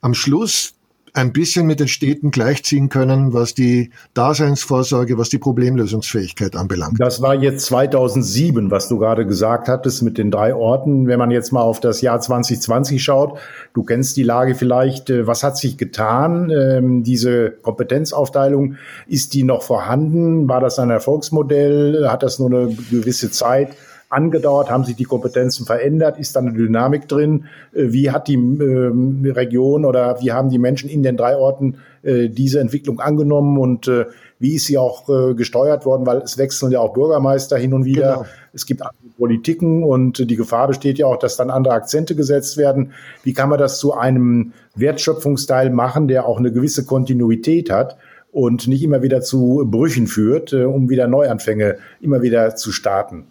[0.00, 0.74] am Schluss
[1.14, 7.00] ein bisschen mit den Städten gleichziehen können, was die Daseinsvorsorge, was die Problemlösungsfähigkeit anbelangt.
[7.00, 11.06] Das war jetzt 2007, was du gerade gesagt hattest mit den drei Orten.
[11.06, 13.38] Wenn man jetzt mal auf das Jahr 2020 schaut,
[13.74, 16.50] du kennst die Lage vielleicht, äh, was hat sich getan?
[16.50, 20.48] Ähm, diese Kompetenzaufteilung, ist die noch vorhanden?
[20.48, 22.08] War das ein Erfolgsmodell?
[22.08, 23.70] Hat das nur eine gewisse Zeit?
[24.08, 24.70] Angedauert?
[24.70, 26.18] Haben sich die Kompetenzen verändert?
[26.18, 27.44] Ist da eine Dynamik drin?
[27.72, 31.76] Äh, wie hat die äh, Region oder wie haben die Menschen in den drei Orten
[32.02, 34.06] äh, diese Entwicklung angenommen und äh,
[34.38, 36.06] wie ist sie auch äh, gesteuert worden?
[36.06, 38.12] Weil es wechseln ja auch Bürgermeister hin und wieder.
[38.14, 38.26] Genau.
[38.52, 42.56] Es gibt andere Politiken und die Gefahr besteht ja auch, dass dann andere Akzente gesetzt
[42.56, 42.92] werden.
[43.24, 47.96] Wie kann man das zu einem Wertschöpfungsteil machen, der auch eine gewisse Kontinuität hat?
[48.30, 53.24] und nicht immer wieder zu Brüchen führt, um wieder Neuanfänge immer wieder zu starten.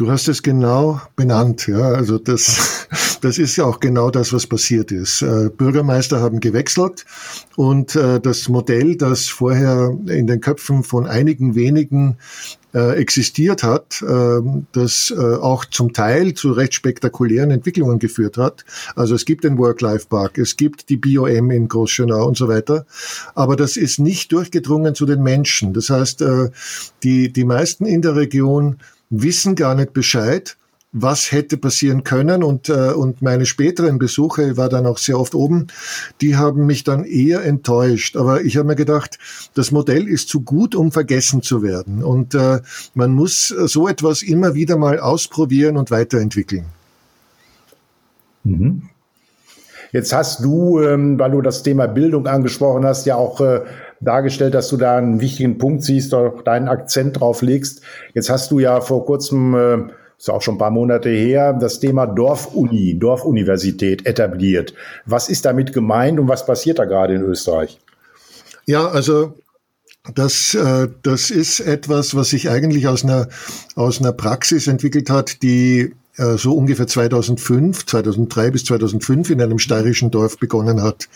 [0.00, 1.92] Du hast es genau benannt, ja.
[1.92, 2.88] Also das,
[3.20, 5.20] das ist ja auch genau das, was passiert ist.
[5.20, 7.04] Äh, Bürgermeister haben gewechselt
[7.54, 12.16] und äh, das Modell, das vorher in den Köpfen von einigen wenigen
[12.72, 14.40] äh, existiert hat, äh,
[14.72, 18.64] das auch zum Teil zu recht spektakulären Entwicklungen geführt hat.
[18.96, 22.86] Also es gibt den Work-Life-Park, es gibt die BOM in Großschönau und so weiter,
[23.34, 25.74] aber das ist nicht durchgedrungen zu den Menschen.
[25.74, 26.24] Das heißt,
[27.02, 28.78] die, die meisten in der Region
[29.10, 30.56] wissen gar nicht Bescheid,
[30.92, 35.34] was hätte passieren können und, äh, und meine späteren Besuche, war dann auch sehr oft
[35.34, 35.68] oben,
[36.20, 38.16] die haben mich dann eher enttäuscht.
[38.16, 39.18] Aber ich habe mir gedacht,
[39.54, 42.02] das Modell ist zu gut, um vergessen zu werden.
[42.02, 42.60] Und äh,
[42.94, 46.64] man muss so etwas immer wieder mal ausprobieren und weiterentwickeln.
[48.42, 48.82] Mhm.
[49.92, 53.62] Jetzt hast du, ähm, weil du das Thema Bildung angesprochen hast, ja auch äh,
[54.00, 57.82] dargestellt, dass du da einen wichtigen Punkt siehst, auch deinen Akzent drauf legst.
[58.14, 61.80] Jetzt hast du ja vor kurzem, äh, ist auch schon ein paar Monate her, das
[61.80, 64.74] Thema Dorfuni, Dorfuniversität etabliert.
[65.06, 67.78] Was ist damit gemeint und was passiert da gerade in Österreich?
[68.66, 69.34] Ja, also
[70.14, 73.28] das, äh, das ist etwas, was sich eigentlich aus einer,
[73.74, 75.94] aus einer Praxis entwickelt hat, die
[76.36, 81.08] so ungefähr 2005, 2003 bis 2005 in einem steirischen Dorf begonnen hat.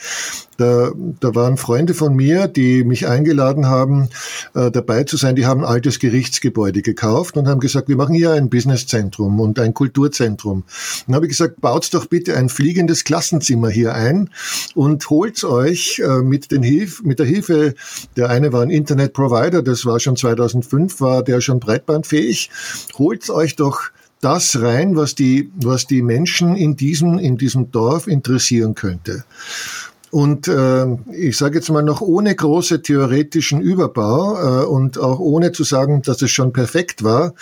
[0.56, 4.08] Da, da waren Freunde von mir, die mich eingeladen haben,
[4.54, 5.34] äh, dabei zu sein.
[5.34, 9.58] Die haben ein altes Gerichtsgebäude gekauft und haben gesagt, wir machen hier ein Businesszentrum und
[9.58, 10.64] ein Kulturzentrum.
[11.06, 14.30] Dann habe ich gesagt, baut doch bitte ein fliegendes Klassenzimmer hier ein
[14.74, 17.74] und holt euch äh, mit, den Hilf mit der Hilfe,
[18.16, 22.50] der eine war ein Internetprovider, das war schon 2005, war der schon breitbandfähig,
[22.96, 23.90] holt euch doch
[24.24, 29.24] das rein, was die, was die Menschen in diesem, in diesem Dorf interessieren könnte.
[30.10, 35.52] Und äh, ich sage jetzt mal noch ohne große theoretischen Überbau äh, und auch ohne
[35.52, 37.34] zu sagen, dass es schon perfekt war,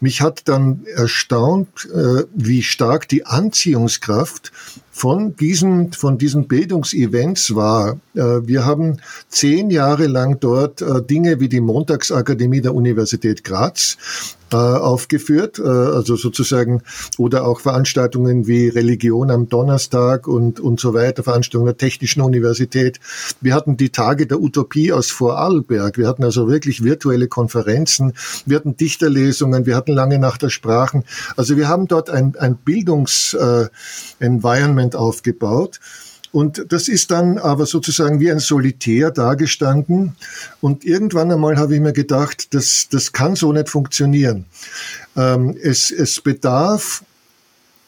[0.00, 4.50] mich hat dann erstaunt, äh, wie stark die Anziehungskraft
[4.96, 7.98] von diesen, von diesen Bildungsevents war.
[8.14, 8.96] Äh, wir haben
[9.28, 13.98] zehn Jahre lang dort äh, Dinge wie die Montagsakademie der Universität Graz
[14.52, 16.82] äh, aufgeführt, also sozusagen,
[17.18, 23.00] oder auch Veranstaltungen wie Religion am Donnerstag und, und so weiter, Veranstaltungen der Technischen Universität.
[23.40, 25.98] Wir hatten die Tage der Utopie aus Vorarlberg.
[25.98, 28.12] Wir hatten also wirklich virtuelle Konferenzen.
[28.46, 29.66] Wir hatten Dichterlesungen.
[29.66, 31.02] Wir hatten lange Nacht der Sprachen.
[31.36, 35.80] Also wir haben dort ein, ein Bildungs-Environment Management aufgebaut.
[36.32, 40.16] Und das ist dann aber sozusagen wie ein Solitär dagestanden.
[40.60, 44.44] Und irgendwann einmal habe ich mir gedacht, das, das kann so nicht funktionieren.
[45.16, 47.04] Ähm, es, es bedarf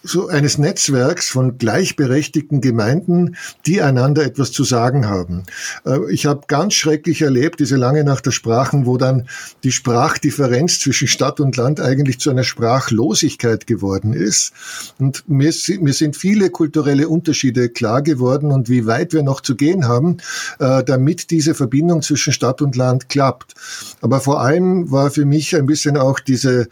[0.03, 5.43] so eines Netzwerks von gleichberechtigten Gemeinden, die einander etwas zu sagen haben.
[5.85, 9.29] Äh, ich habe ganz schrecklich erlebt, diese lange Nacht der Sprachen, wo dann
[9.65, 14.53] die Sprachdifferenz zwischen Stadt und Land eigentlich zu einer Sprachlosigkeit geworden ist.
[14.99, 19.57] Und mir, mir sind viele kulturelle Unterschiede klar geworden und wie weit wir noch zu
[19.57, 20.19] gehen haben,
[20.61, 23.55] äh, damit diese Verbindung zwischen Stadt und Land klappt.
[24.01, 26.69] Aber vor allem war für mich ein bisschen auch diese,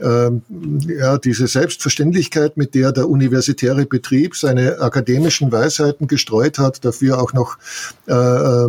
[0.00, 0.42] ähm,
[0.86, 7.20] ja, diese Selbstverständlichkeit, mit mit der der universitäre Betrieb seine akademischen Weisheiten gestreut hat, dafür
[7.20, 7.58] auch noch
[8.06, 8.68] äh, äh,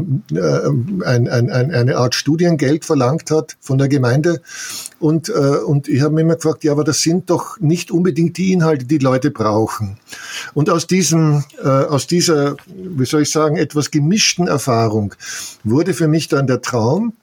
[1.06, 4.42] ein, ein, ein, eine Art Studiengeld verlangt hat von der Gemeinde.
[5.00, 8.38] Und, äh, und ich habe mir immer gefragt, ja, aber das sind doch nicht unbedingt
[8.38, 9.98] die Inhalte, die Leute brauchen.
[10.56, 15.14] Und aus diesem, äh, aus dieser, wie soll ich sagen, etwas gemischten Erfahrung
[15.64, 17.14] wurde für mich dann der Traum,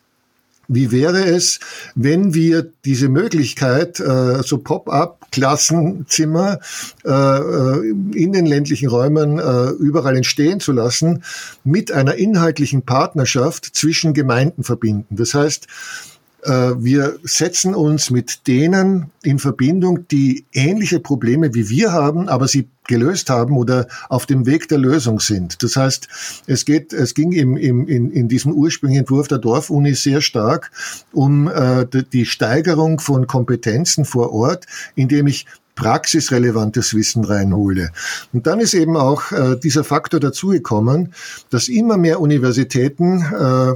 [0.68, 1.58] wie wäre es,
[1.94, 6.58] wenn wir diese Möglichkeit, äh, so Pop-up-Klassenzimmer
[7.04, 9.38] äh, äh, in den ländlichen Räumen
[9.78, 11.24] überall entstehen zu lassen,
[11.64, 15.16] mit einer inhaltlichen Partnerschaft zwischen Gemeinden verbinden?
[15.16, 15.68] Das heißt,
[16.44, 22.68] wir setzen uns mit denen in Verbindung, die ähnliche Probleme wie wir haben, aber sie
[22.88, 25.62] gelöst haben oder auf dem Weg der Lösung sind.
[25.62, 26.08] Das heißt,
[26.46, 30.72] es geht, es ging im, im, in, in diesem ursprünglichen Entwurf der Dorfuni sehr stark
[31.12, 35.46] um äh, die Steigerung von Kompetenzen vor Ort, indem ich
[35.76, 37.92] praxisrelevantes Wissen reinhole.
[38.32, 41.14] Und dann ist eben auch äh, dieser Faktor dazugekommen,
[41.50, 43.74] dass immer mehr Universitäten äh,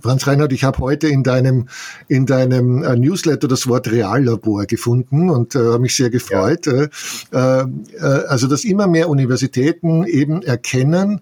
[0.00, 1.68] Franz Reinhardt, ich habe heute in deinem,
[2.08, 6.66] in deinem äh, Newsletter das Wort Reallabor gefunden und äh, habe mich sehr gefreut.
[6.66, 7.62] Ja.
[7.62, 11.20] Äh, äh, also, dass immer mehr Universitäten eben erkennen,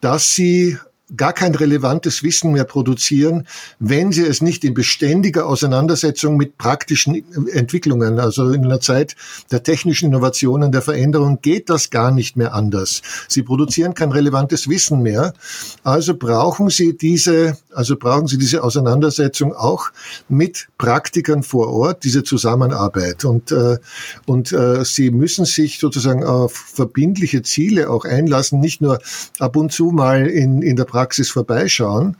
[0.00, 0.78] dass sie
[1.16, 3.46] gar kein relevantes Wissen mehr produzieren,
[3.78, 9.16] wenn sie es nicht in beständiger Auseinandersetzung mit praktischen Entwicklungen, also in einer Zeit
[9.50, 13.02] der technischen Innovationen, der Veränderung, geht das gar nicht mehr anders.
[13.28, 15.34] Sie produzieren kein relevantes Wissen mehr.
[15.82, 19.90] Also brauchen sie diese, also brauchen sie diese Auseinandersetzung auch
[20.28, 23.24] mit Praktikern vor Ort, diese Zusammenarbeit.
[23.24, 23.78] Und, äh,
[24.26, 28.98] und äh, sie müssen sich sozusagen auf verbindliche Ziele auch einlassen, nicht nur
[29.38, 32.16] ab und zu mal in, in der Praxis Praxis vorbeischauen.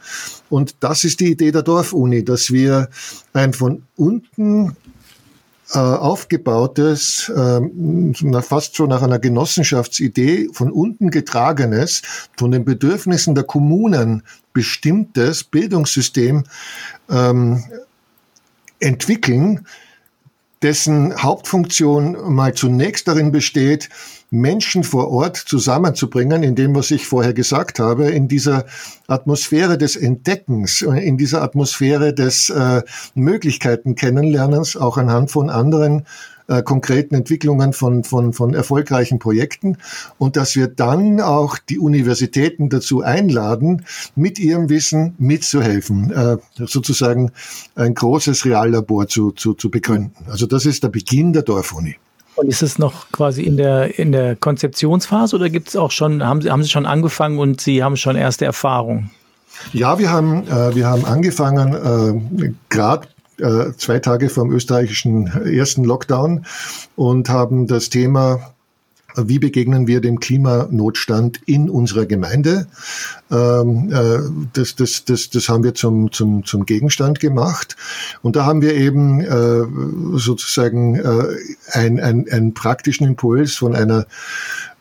[0.50, 2.88] Und das ist die Idee der Dorfuni, dass wir
[3.32, 4.76] ein von unten
[5.72, 12.02] äh, aufgebautes, äh, fast so nach einer Genossenschaftsidee von unten getragenes,
[12.36, 16.42] von den Bedürfnissen der Kommunen bestimmtes Bildungssystem
[17.08, 17.62] ähm,
[18.80, 19.64] entwickeln,
[20.62, 23.88] dessen Hauptfunktion mal zunächst darin besteht,
[24.30, 28.64] Menschen vor Ort zusammenzubringen, in dem, was ich vorher gesagt habe, in dieser
[29.06, 32.82] Atmosphäre des Entdeckens, in dieser Atmosphäre des äh,
[33.14, 36.06] Möglichkeiten kennenlernens, auch anhand von anderen
[36.52, 39.78] äh, konkreten Entwicklungen von, von, von erfolgreichen Projekten
[40.18, 43.84] und dass wir dann auch die Universitäten dazu einladen,
[44.14, 47.32] mit ihrem Wissen mitzuhelfen, äh, sozusagen
[47.74, 50.26] ein großes Reallabor zu, zu, zu begründen.
[50.28, 51.96] Also das ist der Beginn der Dorfuni.
[52.34, 56.22] Und ist es noch quasi in der, in der Konzeptionsphase oder gibt es auch schon,
[56.24, 59.10] haben Sie, haben Sie schon angefangen und Sie haben schon erste Erfahrungen?
[59.72, 63.08] Ja, wir haben, äh, wir haben angefangen, äh, gerade
[63.42, 66.46] äh, zwei Tage vom österreichischen ersten Lockdown
[66.96, 68.52] und haben das Thema
[69.16, 72.66] wie begegnen wir dem Klimanotstand in unserer Gemeinde?
[73.30, 74.20] Ähm, äh,
[74.52, 77.76] das, das, das, das haben wir zum, zum, zum Gegenstand gemacht.
[78.22, 81.36] Und da haben wir eben äh, sozusagen äh,
[81.72, 82.00] einen
[82.30, 84.06] ein praktischen Impuls von einer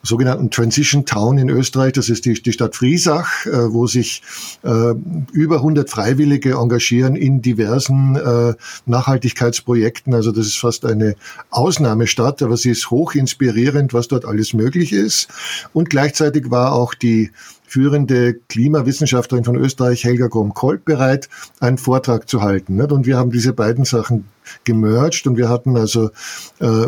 [0.04, 1.94] sogenannten Transition Town in Österreich.
[1.94, 4.22] Das ist die, die Stadt Friesach, äh, wo sich
[4.64, 4.94] äh,
[5.32, 10.14] über 100 Freiwillige engagieren in diversen äh, Nachhaltigkeitsprojekten.
[10.14, 11.16] Also das ist fast eine
[11.50, 15.28] Ausnahmestadt, aber sie ist hoch inspirierend, was dort alles möglich ist.
[15.74, 17.32] Und gleichzeitig war auch die
[17.72, 21.30] führende Klimawissenschaftlerin von Österreich, Helga Grom-Kolb, bereit,
[21.62, 22.82] einen Vortrag zu halten.
[22.82, 24.26] Und wir haben diese beiden Sachen
[24.66, 26.10] gemerged und wir hatten also
[26.60, 26.88] äh,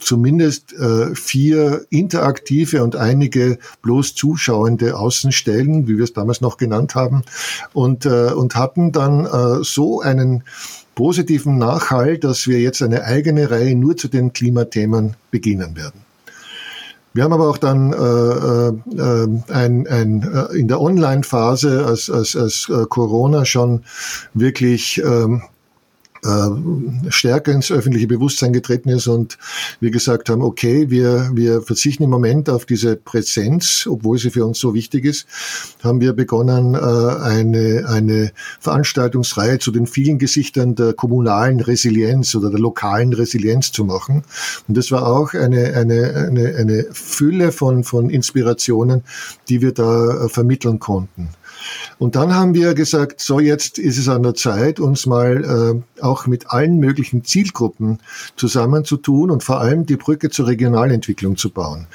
[0.00, 6.96] zumindest äh, vier interaktive und einige bloß zuschauende Außenstellen, wie wir es damals noch genannt
[6.96, 7.22] haben,
[7.72, 10.42] und, äh, und hatten dann äh, so einen
[10.96, 16.07] positiven Nachhall, dass wir jetzt eine eigene Reihe nur zu den Klimathemen beginnen werden.
[17.14, 22.36] Wir haben aber auch dann äh, äh, ein, ein, äh, in der Online-Phase, als, als,
[22.36, 23.84] als äh, Corona schon
[24.34, 25.42] wirklich ähm,
[26.24, 29.38] äh, stärker ins öffentliche Bewusstsein getreten ist und
[29.80, 34.44] wir gesagt haben, okay, wir, wir verzichten im Moment auf diese Präsenz, obwohl sie für
[34.44, 35.26] uns so wichtig ist,
[35.82, 42.50] haben wir begonnen, äh, eine, eine Veranstaltungsreihe zu den vielen Gesichtern der kommunalen Resilienz oder
[42.50, 44.22] der lokalen Resilienz zu machen.
[44.66, 49.02] Und das war auch eine, eine, eine, eine Fülle von, von Inspirationen,
[49.48, 51.30] die wir da äh, vermitteln konnten.
[51.98, 56.02] Und dann haben wir gesagt, so jetzt ist es an der Zeit, uns mal äh,
[56.02, 57.98] auch mit allen möglichen Zielgruppen
[58.36, 61.86] zusammenzutun und vor allem die Brücke zur Regionalentwicklung zu bauen.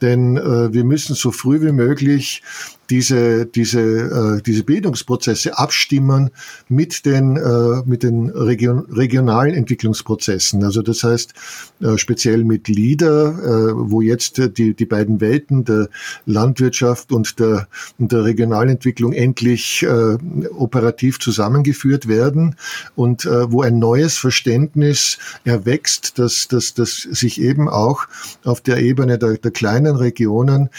[0.00, 2.42] Denn äh, wir müssen so früh wie möglich
[2.90, 6.30] diese, diese, äh, diese Bildungsprozesse abstimmen
[6.68, 10.62] mit den, äh, mit den Region, regionalen Entwicklungsprozessen.
[10.62, 11.32] Also das heißt
[11.80, 15.88] äh, speziell mit LIDA, äh, wo jetzt die, die beiden Welten der
[16.26, 17.66] Landwirtschaft und der,
[17.98, 20.16] und der Regionalentwicklung endlich äh,
[20.50, 22.56] operativ zusammengeführt werden
[22.94, 28.06] und äh, wo ein neues Verständnis erwächst, dass, dass, dass sich eben auch
[28.44, 30.70] auf der Ebene der, der kleinen Regionen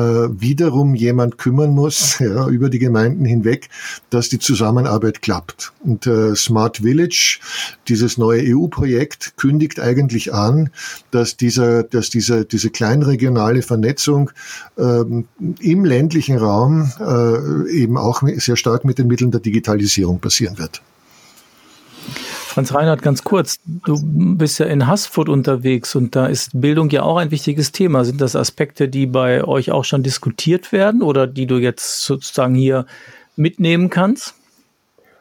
[0.00, 3.68] wiederum jemand kümmern muss, ja, über die Gemeinden hinweg,
[4.10, 5.72] dass die Zusammenarbeit klappt.
[5.84, 7.40] Und äh, Smart Village,
[7.88, 10.70] dieses neue EU-Projekt, kündigt eigentlich an,
[11.10, 14.30] dass dieser, dass diese, diese kleinregionale Vernetzung
[14.78, 15.26] ähm,
[15.60, 20.82] im ländlichen Raum äh, eben auch sehr stark mit den Mitteln der Digitalisierung passieren wird.
[22.50, 23.58] Franz Reinhardt, ganz kurz.
[23.64, 28.04] Du bist ja in Haßfurt unterwegs und da ist Bildung ja auch ein wichtiges Thema.
[28.04, 32.56] Sind das Aspekte, die bei euch auch schon diskutiert werden oder die du jetzt sozusagen
[32.56, 32.86] hier
[33.36, 34.34] mitnehmen kannst?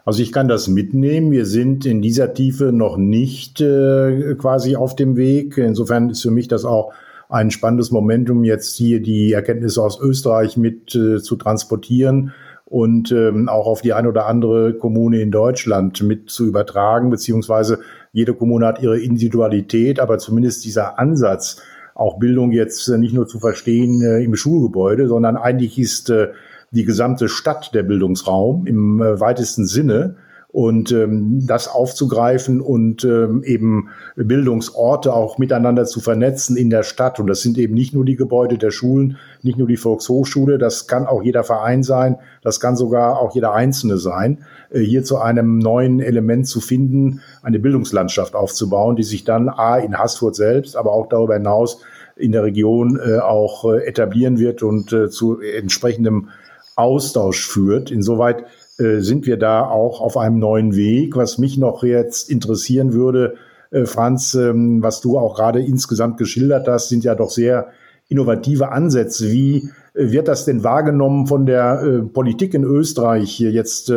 [0.05, 1.29] Also ich kann das mitnehmen.
[1.29, 5.55] Wir sind in dieser Tiefe noch nicht äh, quasi auf dem Weg.
[5.59, 6.93] Insofern ist für mich das auch
[7.29, 12.33] ein spannendes Momentum, jetzt hier die Erkenntnisse aus Österreich mit äh, zu transportieren
[12.69, 17.79] und ähm, auch auf die ein oder andere Kommune in Deutschland mit zu übertragen, beziehungsweise
[18.11, 21.61] jede Kommune hat ihre Individualität, aber zumindest dieser Ansatz,
[21.95, 26.29] auch Bildung jetzt nicht nur zu verstehen äh, im Schulgebäude, sondern eigentlich ist äh,
[26.71, 30.15] die gesamte Stadt der Bildungsraum im äh, weitesten Sinne
[30.51, 37.19] und ähm, das aufzugreifen und ähm, eben Bildungsorte auch miteinander zu vernetzen in der Stadt.
[37.19, 40.87] Und das sind eben nicht nur die Gebäude der Schulen, nicht nur die Volkshochschule, das
[40.87, 44.39] kann auch jeder Verein sein, das kann sogar auch jeder Einzelne sein,
[44.71, 49.77] äh, hier zu einem neuen Element zu finden, eine Bildungslandschaft aufzubauen, die sich dann A
[49.77, 51.81] in Haßfurt selbst, aber auch darüber hinaus
[52.15, 56.29] in der Region äh, auch äh, etablieren wird und äh, zu entsprechendem
[56.75, 57.91] Austausch führt.
[57.91, 58.45] Insoweit
[58.79, 61.15] äh, sind wir da auch auf einem neuen Weg.
[61.15, 63.35] Was mich noch jetzt interessieren würde,
[63.71, 67.67] äh, Franz, ähm, was du auch gerade insgesamt geschildert hast, sind ja doch sehr
[68.07, 69.31] innovative Ansätze.
[69.31, 73.91] Wie äh, wird das denn wahrgenommen von der Politik in Österreich jetzt?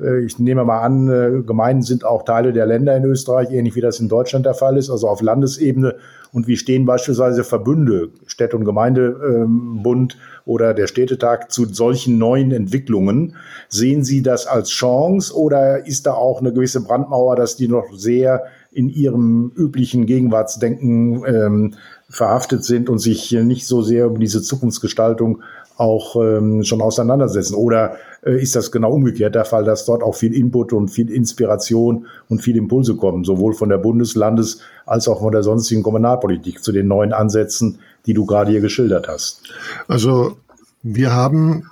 [0.00, 3.74] Äh, äh, ich nehme mal an, Gemeinden sind auch Teile der Länder in Österreich, ähnlich
[3.76, 5.96] wie das in Deutschland der Fall ist, also auf Landesebene.
[6.32, 13.34] Und wie stehen beispielsweise Verbünde, Städte- und Gemeindebund oder der Städtetag zu solchen neuen Entwicklungen?
[13.68, 17.92] Sehen Sie das als Chance oder ist da auch eine gewisse Brandmauer, dass die noch
[17.96, 21.74] sehr in ihrem üblichen Gegenwartsdenken ähm,
[22.08, 25.42] verhaftet sind und sich nicht so sehr um diese Zukunftsgestaltung
[25.80, 27.54] auch ähm, schon auseinandersetzen?
[27.54, 31.10] Oder äh, ist das genau umgekehrt der Fall, dass dort auch viel Input und viel
[31.10, 36.62] Inspiration und viel Impulse kommen, sowohl von der Bundeslandes- als auch von der sonstigen Kommunalpolitik
[36.62, 39.42] zu den neuen Ansätzen, die du gerade hier geschildert hast?
[39.88, 40.36] Also
[40.82, 41.64] wir haben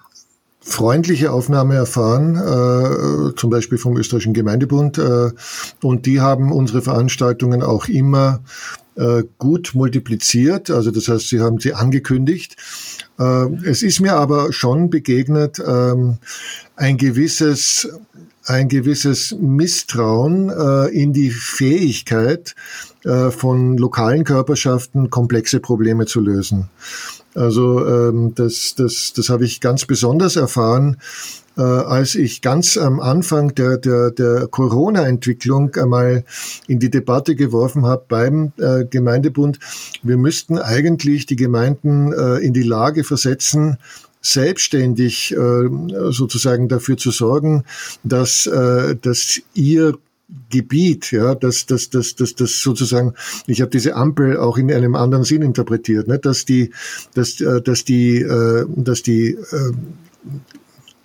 [0.61, 5.31] freundliche Aufnahme erfahren, äh, zum Beispiel vom österreichischen Gemeindebund, äh,
[5.83, 8.41] und die haben unsere Veranstaltungen auch immer
[8.99, 10.71] äh, gut multipliziert.
[10.71, 12.57] Also das heißt, sie haben sie angekündigt.
[13.19, 16.19] Äh, es ist mir aber schon begegnet ähm,
[16.77, 17.89] ein gewisses
[18.45, 22.55] ein gewisses Misstrauen äh, in die Fähigkeit
[23.05, 26.69] äh, von lokalen Körperschaften komplexe Probleme zu lösen.
[27.33, 30.97] Also ähm, das, das, das habe ich ganz besonders erfahren,
[31.57, 36.25] äh, als ich ganz am Anfang der, der, der Corona-Entwicklung einmal
[36.67, 39.61] in die Debatte geworfen habe beim äh, Gemeindebund,
[40.03, 43.79] wir müssten eigentlich die Gemeinden in die Lage versetzen,
[44.21, 45.35] selbstständig
[46.11, 47.65] sozusagen dafür zu sorgen,
[48.03, 48.51] dass,
[49.01, 49.95] dass ihr
[50.51, 53.15] Gebiet, ja, dass das, das, das, das sozusagen,
[53.47, 56.71] ich habe diese Ampel auch in einem anderen Sinn interpretiert, ne, dass die,
[57.15, 59.73] dass, äh, dass die, äh, dass die äh,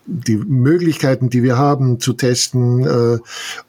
[0.06, 3.20] die Möglichkeiten, die wir haben, zu testen äh,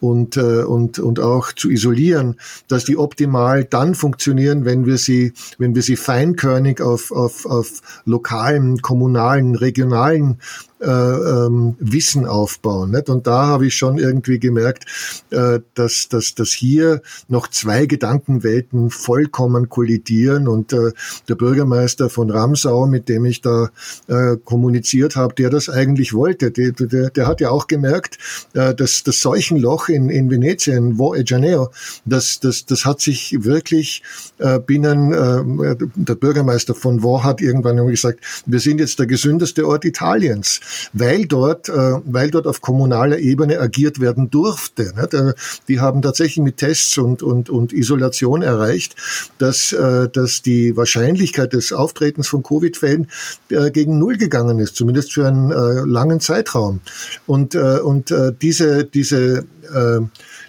[0.00, 2.36] und, äh, und, und auch zu isolieren,
[2.66, 7.82] dass die optimal dann funktionieren, wenn wir sie, wenn wir sie feinkörnig auf, auf, auf
[8.04, 10.38] lokalen, kommunalen, regionalen
[10.84, 12.90] äh, ähm, Wissen aufbauen.
[12.90, 13.08] Nicht?
[13.08, 14.84] Und da habe ich schon irgendwie gemerkt,
[15.30, 20.48] äh, dass, dass, dass hier noch zwei Gedankenwelten vollkommen kollidieren.
[20.48, 20.92] Und äh,
[21.28, 23.70] der Bürgermeister von Ramsau, mit dem ich da
[24.08, 28.18] äh, kommuniziert habe, der das eigentlich wollte, der, der, der hat ja auch gemerkt,
[28.54, 31.70] äh, dass das Seuchenloch in, in Venetien, Wo e Janeiro,
[32.04, 34.02] das, das, das hat sich wirklich
[34.38, 39.66] äh, binnen, äh, der Bürgermeister von Wo hat irgendwann gesagt, wir sind jetzt der gesündeste
[39.66, 40.60] Ort Italiens.
[40.92, 41.72] Weil dort, äh,
[42.04, 44.92] weil dort auf kommunaler Ebene agiert werden durfte.
[44.96, 45.32] Äh,
[45.68, 48.96] die haben tatsächlich mit Tests und, und, und Isolation erreicht,
[49.38, 53.08] dass, äh, dass die Wahrscheinlichkeit des Auftretens von Covid-Fällen
[53.50, 55.50] äh, gegen Null gegangen ist, zumindest für einen
[55.88, 56.80] langen Zeitraum.
[57.26, 59.44] Und, und diese, diese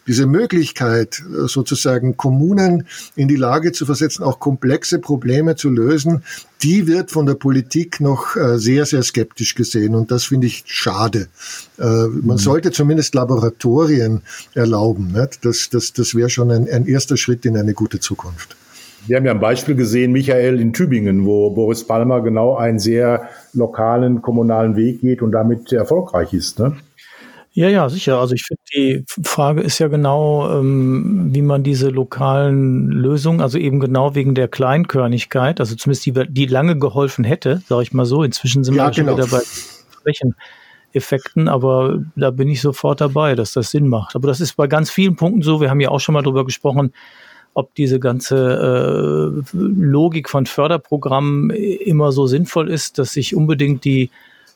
[0.08, 6.24] diese Möglichkeit, sozusagen Kommunen in die Lage zu versetzen, auch komplexe Probleme zu lösen,
[6.64, 9.96] die wird von der Politik noch äh, sehr, sehr skeptisch gesehen.
[9.96, 11.28] Und das finde ich schade.
[11.78, 12.38] Äh, man mhm.
[12.38, 14.22] sollte zumindest Laboratorien
[14.54, 15.14] erlauben.
[15.42, 18.56] Das, das, das wäre schon ein, ein erster Schritt in eine gute Zukunft.
[19.08, 23.30] Wir haben ja ein Beispiel gesehen, Michael, in Tübingen, wo Boris Palmer genau einen sehr
[23.54, 26.58] lokalen kommunalen Weg geht und damit erfolgreich ist.
[26.58, 26.76] Ne?
[27.56, 28.20] Ja, ja, sicher.
[28.20, 33.58] Also ich finde, die Frage ist ja genau, ähm, wie man diese lokalen Lösungen, also
[33.58, 38.06] eben genau wegen der Kleinkörnigkeit, also zumindest die, die lange geholfen hätte, sage ich mal
[38.06, 38.24] so.
[38.24, 39.16] Inzwischen sind ja, wir genau.
[39.16, 39.44] schon wieder bei
[40.04, 44.18] Flächeneffekten, aber da bin ich sofort dabei, dass das Sinn macht.
[44.18, 45.62] Aber das ist bei ganz vielen Punkten so.
[45.62, 46.92] Wir haben ja auch schon mal drüber gesprochen,
[47.54, 54.10] ob diese ganze äh, Logik von Förderprogrammen immer so sinnvoll ist, dass sich unbedingt die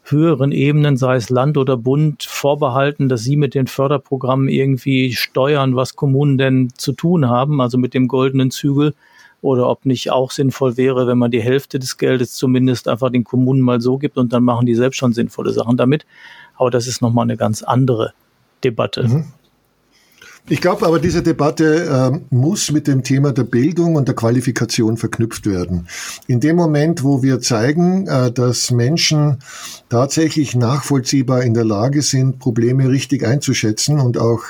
[0.04, 5.76] höheren Ebenen, sei es Land oder Bund, vorbehalten, dass sie mit den Förderprogrammen irgendwie steuern,
[5.76, 8.94] was Kommunen denn zu tun haben, also mit dem goldenen Zügel,
[9.42, 13.24] oder ob nicht auch sinnvoll wäre, wenn man die Hälfte des Geldes zumindest einfach den
[13.24, 16.06] Kommunen mal so gibt und dann machen die selbst schon sinnvolle Sachen damit.
[16.58, 18.14] Aber das ist nochmal eine ganz andere
[18.64, 19.08] Debatte.
[19.08, 19.26] Mhm.
[20.52, 24.98] Ich glaube aber, diese Debatte äh, muss mit dem Thema der Bildung und der Qualifikation
[24.98, 25.88] verknüpft werden.
[26.26, 29.38] In dem Moment, wo wir zeigen, äh, dass Menschen
[29.90, 34.42] tatsächlich nachvollziehbar in der Lage sind, Probleme richtig einzuschätzen und auch,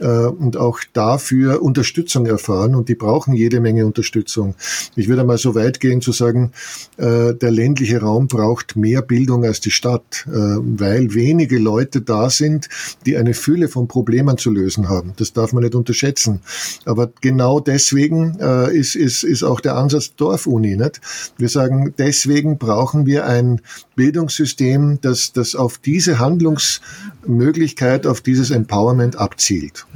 [0.00, 4.56] äh, und auch dafür Unterstützung erfahren, und die brauchen jede Menge Unterstützung.
[4.96, 6.50] Ich würde mal so weit gehen zu sagen,
[6.96, 12.28] äh, der ländliche Raum braucht mehr Bildung als die Stadt, äh, weil wenige Leute da
[12.28, 12.68] sind,
[13.06, 15.12] die eine Fülle von Problemen zu lösen haben.
[15.16, 16.40] Das darf man nicht unterschätzen.
[16.86, 20.76] Aber genau deswegen äh, ist, ist, ist auch der Ansatz Dorfuni.
[20.76, 21.00] Nicht?
[21.36, 23.60] Wir sagen, deswegen brauchen wir ein
[23.94, 29.86] Bildungssystem, das, das auf diese Handlungsmöglichkeit, auf dieses Empowerment abzielt.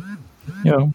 [0.65, 0.91] Ja.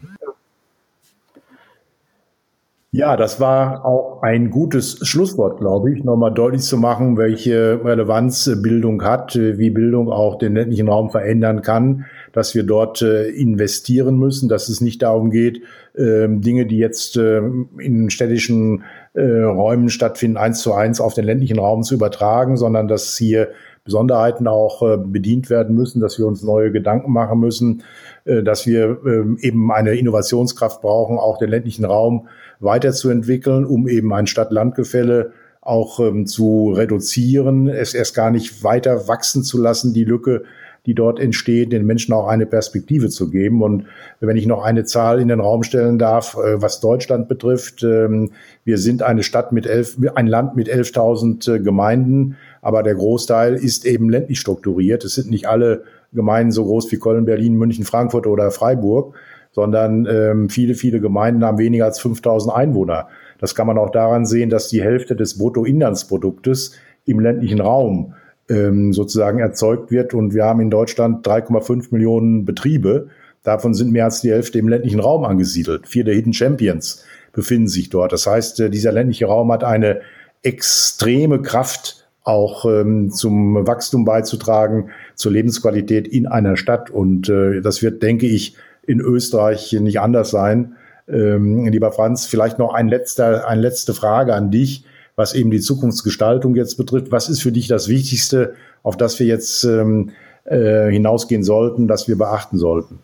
[2.96, 8.52] Ja, das war auch ein gutes Schlusswort, glaube ich, nochmal deutlich zu machen, welche Relevanz
[8.62, 14.18] Bildung hat, wie Bildung auch den ländlichen Raum verändern kann dass wir dort äh, investieren
[14.18, 15.62] müssen, dass es nicht darum geht,
[15.94, 17.42] äh, Dinge, die jetzt äh,
[17.80, 22.88] in städtischen äh, Räumen stattfinden, eins zu eins auf den ländlichen Raum zu übertragen, sondern
[22.88, 23.50] dass hier
[23.86, 27.84] Besonderheiten auch äh, bedient werden müssen, dass wir uns neue Gedanken machen müssen,
[28.26, 32.30] dass wir ähm, eben eine Innovationskraft brauchen, auch den ländlichen Raum
[32.62, 39.44] weiterzuentwickeln, um eben ein Stadt-Land-Gefälle auch ähm, zu reduzieren, es erst gar nicht weiter wachsen
[39.44, 40.44] zu lassen, die Lücke,
[40.86, 43.62] die dort entsteht, den Menschen auch eine Perspektive zu geben.
[43.62, 43.86] Und
[44.20, 48.32] wenn ich noch eine Zahl in den Raum stellen darf, äh, was Deutschland betrifft, ähm,
[48.66, 53.56] wir sind eine Stadt mit elf, ein Land mit 11.000 äh, Gemeinden, aber der Großteil
[53.56, 55.06] ist eben ländlich strukturiert.
[55.06, 59.16] Es sind nicht alle Gemeinden so groß wie Köln, Berlin, München, Frankfurt oder Freiburg,
[59.52, 63.08] sondern ähm, viele, viele Gemeinden haben weniger als 5000 Einwohner.
[63.40, 66.74] Das kann man auch daran sehen, dass die Hälfte des Bruttoinlandsproduktes
[67.06, 68.14] im ländlichen Raum
[68.54, 70.14] ähm, sozusagen erzeugt wird.
[70.14, 73.08] Und wir haben in Deutschland 3,5 Millionen Betriebe.
[73.44, 75.88] Davon sind mehr als die Hälfte im ländlichen Raum angesiedelt.
[75.88, 78.14] Vier der Hidden Champions befinden sich dort.
[78.14, 80.02] Das heißt, äh, dieser ländliche Raum hat eine
[80.44, 86.90] extreme Kraft, auch ähm, zum Wachstum beizutragen, zur Lebensqualität in einer Stadt.
[86.90, 90.76] Und äh, das wird, denke ich, in Österreich nicht anders sein.
[91.08, 94.86] Ähm, lieber Franz, vielleicht noch ein letzter, eine letzte Frage an dich
[95.16, 97.12] was eben die Zukunftsgestaltung jetzt betrifft.
[97.12, 100.12] Was ist für dich das Wichtigste, auf das wir jetzt ähm,
[100.46, 103.00] äh, hinausgehen sollten, das wir beachten sollten?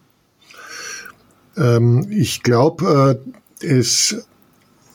[1.57, 3.20] Ähm, ich glaube,
[3.62, 4.26] äh, es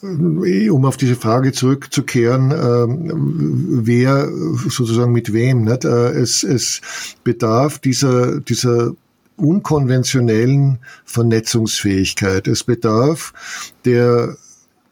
[0.03, 4.29] äh, um auf diese Frage zurückzukehren, äh, wer
[4.69, 5.85] sozusagen mit wem, nicht?
[5.85, 6.81] Äh, es, es
[7.23, 8.93] bedarf dieser, dieser
[9.37, 12.47] unkonventionellen Vernetzungsfähigkeit.
[12.47, 13.33] Es bedarf
[13.85, 14.37] der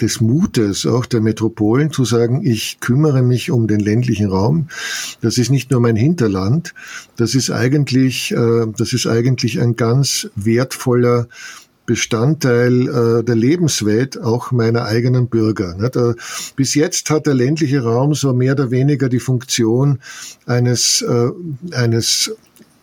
[0.02, 4.68] des Mutes auch der Metropolen zu sagen, ich kümmere mich um den ländlichen Raum.
[5.20, 6.74] Das ist nicht nur mein Hinterland,
[7.16, 11.28] das ist eigentlich, äh, das ist eigentlich ein ganz wertvoller
[11.84, 15.76] Bestandteil äh, der Lebenswelt auch meiner eigenen Bürger.
[15.94, 16.14] Äh,
[16.54, 19.98] bis jetzt hat der ländliche Raum so mehr oder weniger die Funktion
[20.46, 21.30] eines, äh,
[21.72, 22.32] eines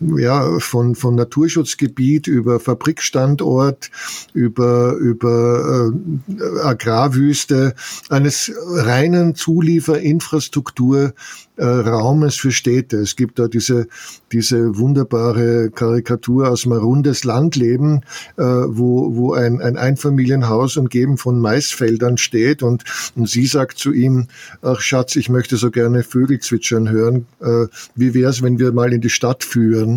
[0.00, 3.90] ja, von, von Naturschutzgebiet über Fabrikstandort,
[4.32, 7.74] über, über äh, Agrarwüste,
[8.08, 11.12] eines reinen Zulieferinfrastruktur
[11.60, 12.96] äh, Raumes für Städte.
[12.98, 13.86] Es gibt da diese,
[14.32, 18.00] diese wunderbare Karikatur aus Marundes Landleben,
[18.38, 22.84] äh, wo, wo ein, ein Einfamilienhaus umgeben von Maisfeldern steht und,
[23.14, 24.28] und sie sagt zu ihm,
[24.62, 27.26] ach Schatz, ich möchte so gerne Vögel zwitschern hören.
[27.40, 29.89] Äh, wie wäre es, wenn wir mal in die Stadt führen?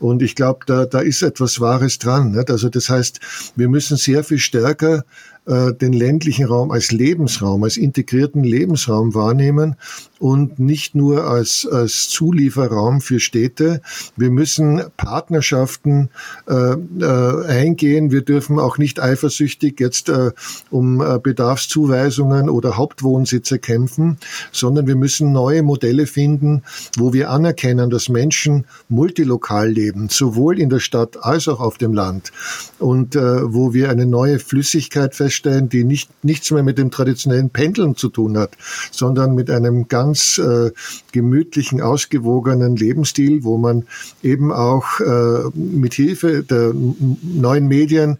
[0.00, 2.32] Und ich glaube, da, da ist etwas Wahres dran.
[2.32, 2.50] Nicht?
[2.50, 3.20] Also das heißt,
[3.56, 5.04] wir müssen sehr viel stärker
[5.46, 9.76] äh, den ländlichen Raum als Lebensraum, als integrierten Lebensraum wahrnehmen
[10.18, 13.80] und nicht nur als, als Zulieferraum für Städte.
[14.16, 16.10] Wir müssen Partnerschaften
[16.48, 18.10] äh, äh, eingehen.
[18.10, 20.32] Wir dürfen auch nicht eifersüchtig jetzt äh,
[20.70, 24.18] um äh, Bedarfszuweisungen oder Hauptwohnsitze kämpfen,
[24.52, 26.62] sondern wir müssen neue Modelle finden,
[26.96, 31.92] wo wir anerkennen, dass Menschen multilokal leben, sowohl in der Stadt als auch auf dem
[31.92, 32.32] Land
[32.78, 37.50] und äh, wo wir eine neue Flüssigkeit feststellen, die nicht, nichts mehr mit dem traditionellen
[37.50, 38.56] Pendeln zu tun hat,
[38.90, 40.70] sondern mit einem ganz ganz äh,
[41.12, 43.86] gemütlichen, ausgewogenen Lebensstil, wo man
[44.22, 48.18] eben auch äh, mit Hilfe der neuen Medien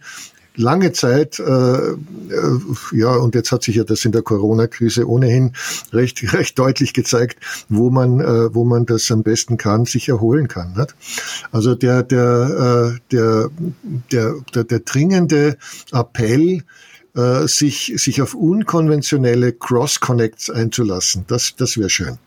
[0.55, 1.95] lange Zeit, äh, äh,
[2.91, 5.53] ja, und jetzt hat sich ja das in der Corona-Krise ohnehin
[5.93, 10.47] recht, recht deutlich gezeigt, wo man, äh, wo man das am besten kann, sich erholen
[10.47, 10.73] kann.
[10.73, 10.95] Nicht?
[11.51, 13.49] Also der, der, äh, der,
[14.11, 15.57] der, der, der dringende
[15.91, 16.63] Appell,
[17.15, 21.25] äh, sich, sich auf unkonventionelle Cross-Connects einzulassen.
[21.27, 22.17] Das, das wäre schön.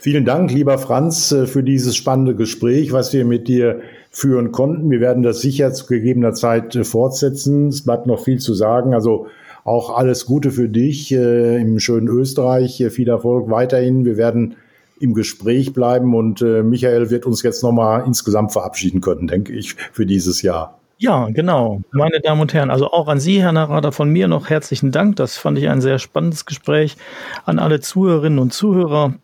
[0.00, 3.80] Vielen Dank, lieber Franz, äh, für dieses spannende Gespräch, was wir mit dir
[4.10, 4.90] führen konnten.
[4.90, 7.68] Wir werden das sicher zu gegebener Zeit äh, fortsetzen.
[7.68, 8.94] Es bleibt noch viel zu sagen.
[8.94, 9.26] Also
[9.64, 12.84] auch alles Gute für dich äh, im schönen Österreich.
[12.90, 14.04] Viel Erfolg weiterhin.
[14.04, 14.54] Wir werden
[15.00, 19.76] im Gespräch bleiben und äh, Michael wird uns jetzt nochmal insgesamt verabschieden können, denke ich,
[19.92, 20.78] für dieses Jahr.
[21.00, 21.80] Ja, genau.
[21.92, 25.14] Meine Damen und Herren, also auch an Sie, Herr Narada, von mir noch herzlichen Dank.
[25.14, 26.96] Das fand ich ein sehr spannendes Gespräch.
[27.44, 29.14] An alle Zuhörerinnen und Zuhörer.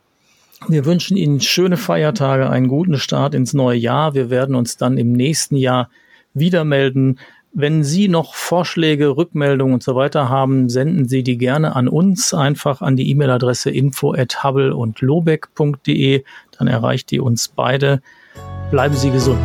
[0.68, 4.14] Wir wünschen Ihnen schöne Feiertage, einen guten Start ins neue Jahr.
[4.14, 5.90] Wir werden uns dann im nächsten Jahr
[6.32, 7.18] wieder melden.
[7.52, 12.34] Wenn Sie noch Vorschläge, Rückmeldungen und so weiter haben, senden Sie die gerne an uns,
[12.34, 16.22] einfach an die E-Mail-Adresse info at hubble und lobeck.de.
[16.56, 18.00] Dann erreicht die uns beide.
[18.70, 19.40] Bleiben Sie gesund.